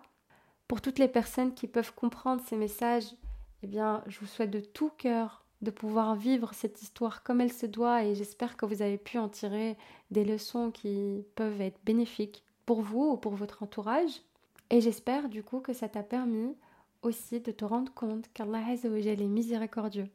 Pour 0.68 0.82
toutes 0.82 1.00
les 1.00 1.08
personnes 1.08 1.54
qui 1.54 1.68
peuvent 1.68 1.94
comprendre 1.94 2.42
ces 2.46 2.56
messages, 2.56 3.14
eh 3.62 3.68
bien, 3.68 4.04
je 4.08 4.20
vous 4.20 4.26
souhaite 4.26 4.52
de 4.52 4.60
tout 4.60 4.90
cœur 4.98 5.46
de 5.62 5.72
pouvoir 5.72 6.16
vivre 6.16 6.54
cette 6.54 6.82
histoire 6.82 7.24
comme 7.24 7.42
elle 7.42 7.52
se 7.52 7.66
doit 7.66 8.04
et 8.04 8.16
j'espère 8.16 8.58
que 8.58 8.66
vous 8.66 8.82
avez 8.82 8.98
pu 8.98 9.18
en 9.18 9.30
tirer 9.30 9.78
des 10.12 10.26
leçons 10.26 10.72
qui 10.72 11.26
peuvent 11.36 11.62
être 11.62 11.80
bénéfiques 11.86 12.44
pour 12.66 12.82
vous 12.82 13.12
ou 13.12 13.18
pour 13.18 13.36
votre 13.36 13.64
entourage. 13.64 14.22
Et 14.70 14.82
j'espère 14.82 15.30
du 15.30 15.44
coup 15.44 15.60
que 15.60 15.74
ça 15.74 15.90
t'a 15.90 16.04
permis 16.04 16.56
aussi 17.02 17.40
de 17.40 17.52
te 17.52 17.66
rendre 17.66 17.94
compte 17.94 18.26
qu'Allah 18.34 18.62
est 18.74 19.18
miséricordieux. 19.18 20.10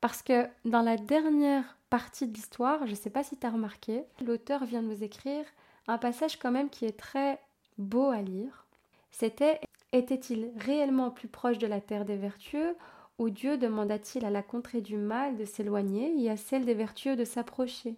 Parce 0.00 0.22
que 0.22 0.46
dans 0.64 0.82
la 0.82 0.96
dernière 0.96 1.76
partie 1.90 2.26
de 2.26 2.34
l'histoire, 2.34 2.86
je 2.86 2.92
ne 2.92 2.96
sais 2.96 3.10
pas 3.10 3.24
si 3.24 3.36
tu 3.36 3.46
as 3.46 3.50
remarqué, 3.50 4.04
l'auteur 4.24 4.64
vient 4.64 4.82
de 4.82 4.88
nous 4.88 5.02
écrire 5.02 5.44
un 5.88 5.98
passage 5.98 6.38
quand 6.38 6.52
même 6.52 6.70
qui 6.70 6.84
est 6.84 6.98
très 6.98 7.40
beau 7.78 8.10
à 8.10 8.22
lire. 8.22 8.66
C'était 9.10 9.60
Était-il 9.92 10.52
réellement 10.56 11.10
plus 11.10 11.28
proche 11.28 11.58
de 11.58 11.66
la 11.66 11.80
terre 11.80 12.04
des 12.04 12.16
vertueux 12.16 12.76
ou 13.18 13.30
Dieu 13.30 13.56
demanda-t-il 13.56 14.24
à 14.24 14.30
la 14.30 14.42
contrée 14.42 14.82
du 14.82 14.96
mal 14.96 15.36
de 15.36 15.44
s'éloigner 15.44 16.14
et 16.22 16.30
à 16.30 16.36
celle 16.36 16.66
des 16.66 16.74
vertueux 16.74 17.16
de 17.16 17.24
s'approcher? 17.24 17.96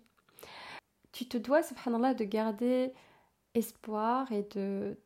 Tu 1.13 1.27
te 1.27 1.37
dois, 1.37 1.63
subhanallah, 1.63 2.15
de 2.15 2.25
garder 2.25 2.93
espoir 3.55 4.31
et 4.33 4.47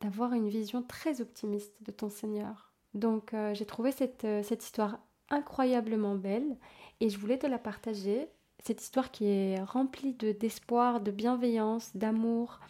d'avoir 0.00 0.32
une 0.32 0.48
vision 0.48 0.82
très 0.82 1.20
optimiste 1.20 1.72
de 1.80 1.90
ton 1.90 2.10
Seigneur. 2.10 2.72
Donc 2.94 3.34
euh, 3.34 3.54
j'ai 3.54 3.66
trouvé 3.66 3.90
cette, 3.92 4.24
euh, 4.24 4.42
cette 4.42 4.62
histoire 4.62 4.98
incroyablement 5.30 6.14
belle 6.14 6.56
et 7.00 7.08
je 7.08 7.18
voulais 7.18 7.38
te 7.38 7.46
la 7.46 7.58
partager. 7.58 8.28
Cette 8.62 8.80
histoire 8.82 9.10
qui 9.10 9.26
est 9.26 9.60
remplie 9.62 10.14
de 10.14 10.32
d'espoir, 10.32 11.00
de 11.00 11.10
bienveillance, 11.10 11.96
d'amour 11.96 12.60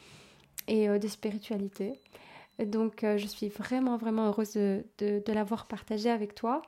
et 0.67 0.89
euh, 0.89 0.99
de 0.99 1.09
spiritualité. 1.09 2.01
Donc 2.65 3.01
je 3.03 3.27
suis 3.27 3.49
vraiment 3.49 3.97
vraiment 3.97 4.29
heureuse 4.29 4.53
de, 4.53 4.85
de 4.99 5.33
l'avoir 5.33 5.67
partagée 5.67 6.09
avec 6.09 6.37
toi 6.37 6.63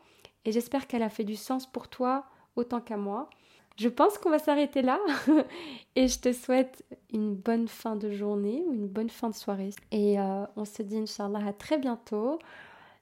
et 0.45 0.51
j'espère 0.51 0.89
qu'elle 0.89 1.05
a 1.05 1.09
fait 1.09 1.23
du 1.23 1.37
sens 1.37 1.71
pour 1.71 1.87
toi 1.87 2.25
autant 2.57 2.81
qu'à 2.81 2.97
moi. 2.97 3.31
Je 3.77 3.89
pense 3.89 4.17
qu'on 4.17 4.31
va 4.31 4.39
s'arrêter 4.39 4.81
là 4.81 4.99
et 5.97 6.09
je 6.09 6.19
te 6.19 6.33
souhaite 6.33 6.83
une 7.13 7.35
bonne 7.35 7.69
fin 7.69 7.95
de 7.95 8.11
journée 8.11 8.65
ou 8.67 8.73
une 8.73 8.89
bonne 8.89 9.11
fin 9.11 9.29
de 9.29 9.35
soirée. 9.35 9.71
Et 9.91 10.19
euh, 10.19 10.47
on 10.57 10.65
se 10.65 10.83
dit 10.83 10.97
Inch'Allah 10.97 11.47
à 11.47 11.53
très 11.53 11.77
bientôt. 11.77 12.39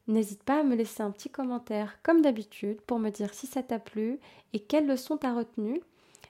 N'hésite 0.08 0.42
pas 0.42 0.60
à 0.60 0.62
me 0.64 0.74
laisser 0.74 1.02
un 1.02 1.12
petit 1.12 1.30
commentaire 1.30 1.98
comme 2.02 2.22
d'habitude 2.22 2.80
pour 2.82 2.98
me 2.98 3.10
dire 3.10 3.32
si 3.32 3.46
ça 3.46 3.62
t'a 3.62 3.78
plu 3.78 4.18
et 4.52 4.58
quelles 4.58 4.86
leçons 4.86 5.16
t'as 5.16 5.32
retenues. 5.32 5.80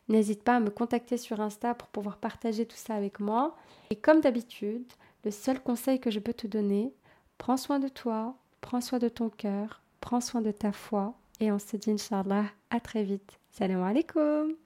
N'hésite 0.09 0.42
pas 0.42 0.57
à 0.57 0.61
me 0.61 0.70
contacter 0.70 1.16
sur 1.16 1.40
Insta 1.40 1.74
pour 1.74 1.88
pouvoir 1.88 2.18
partager 2.18 2.66
tout 2.66 2.76
ça 2.76 2.94
avec 2.94 3.20
moi. 3.20 3.57
Et 3.88 3.96
comme 3.96 4.20
d'habitude, 4.20 4.85
le 5.24 5.30
seul 5.30 5.59
conseil 5.61 5.98
que 5.98 6.11
je 6.11 6.20
peux 6.20 6.35
te 6.35 6.46
donner, 6.46 6.92
prends 7.38 7.57
soin 7.57 7.78
de 7.78 7.88
toi, 7.88 8.37
prends 8.61 8.83
soin 8.83 8.98
de 8.98 9.09
ton 9.09 9.30
cœur, 9.30 9.80
prends 10.02 10.20
soin 10.20 10.42
de 10.42 10.50
ta 10.50 10.72
foi 10.72 11.14
et 11.40 11.50
on 11.50 11.59
se 11.59 11.78
dit 11.78 11.90
Inch'Allah 11.90 12.44
à 12.70 12.80
très 12.80 13.02
vite. 13.02 13.40
Salam 13.54 13.82
alaikum 13.86 14.56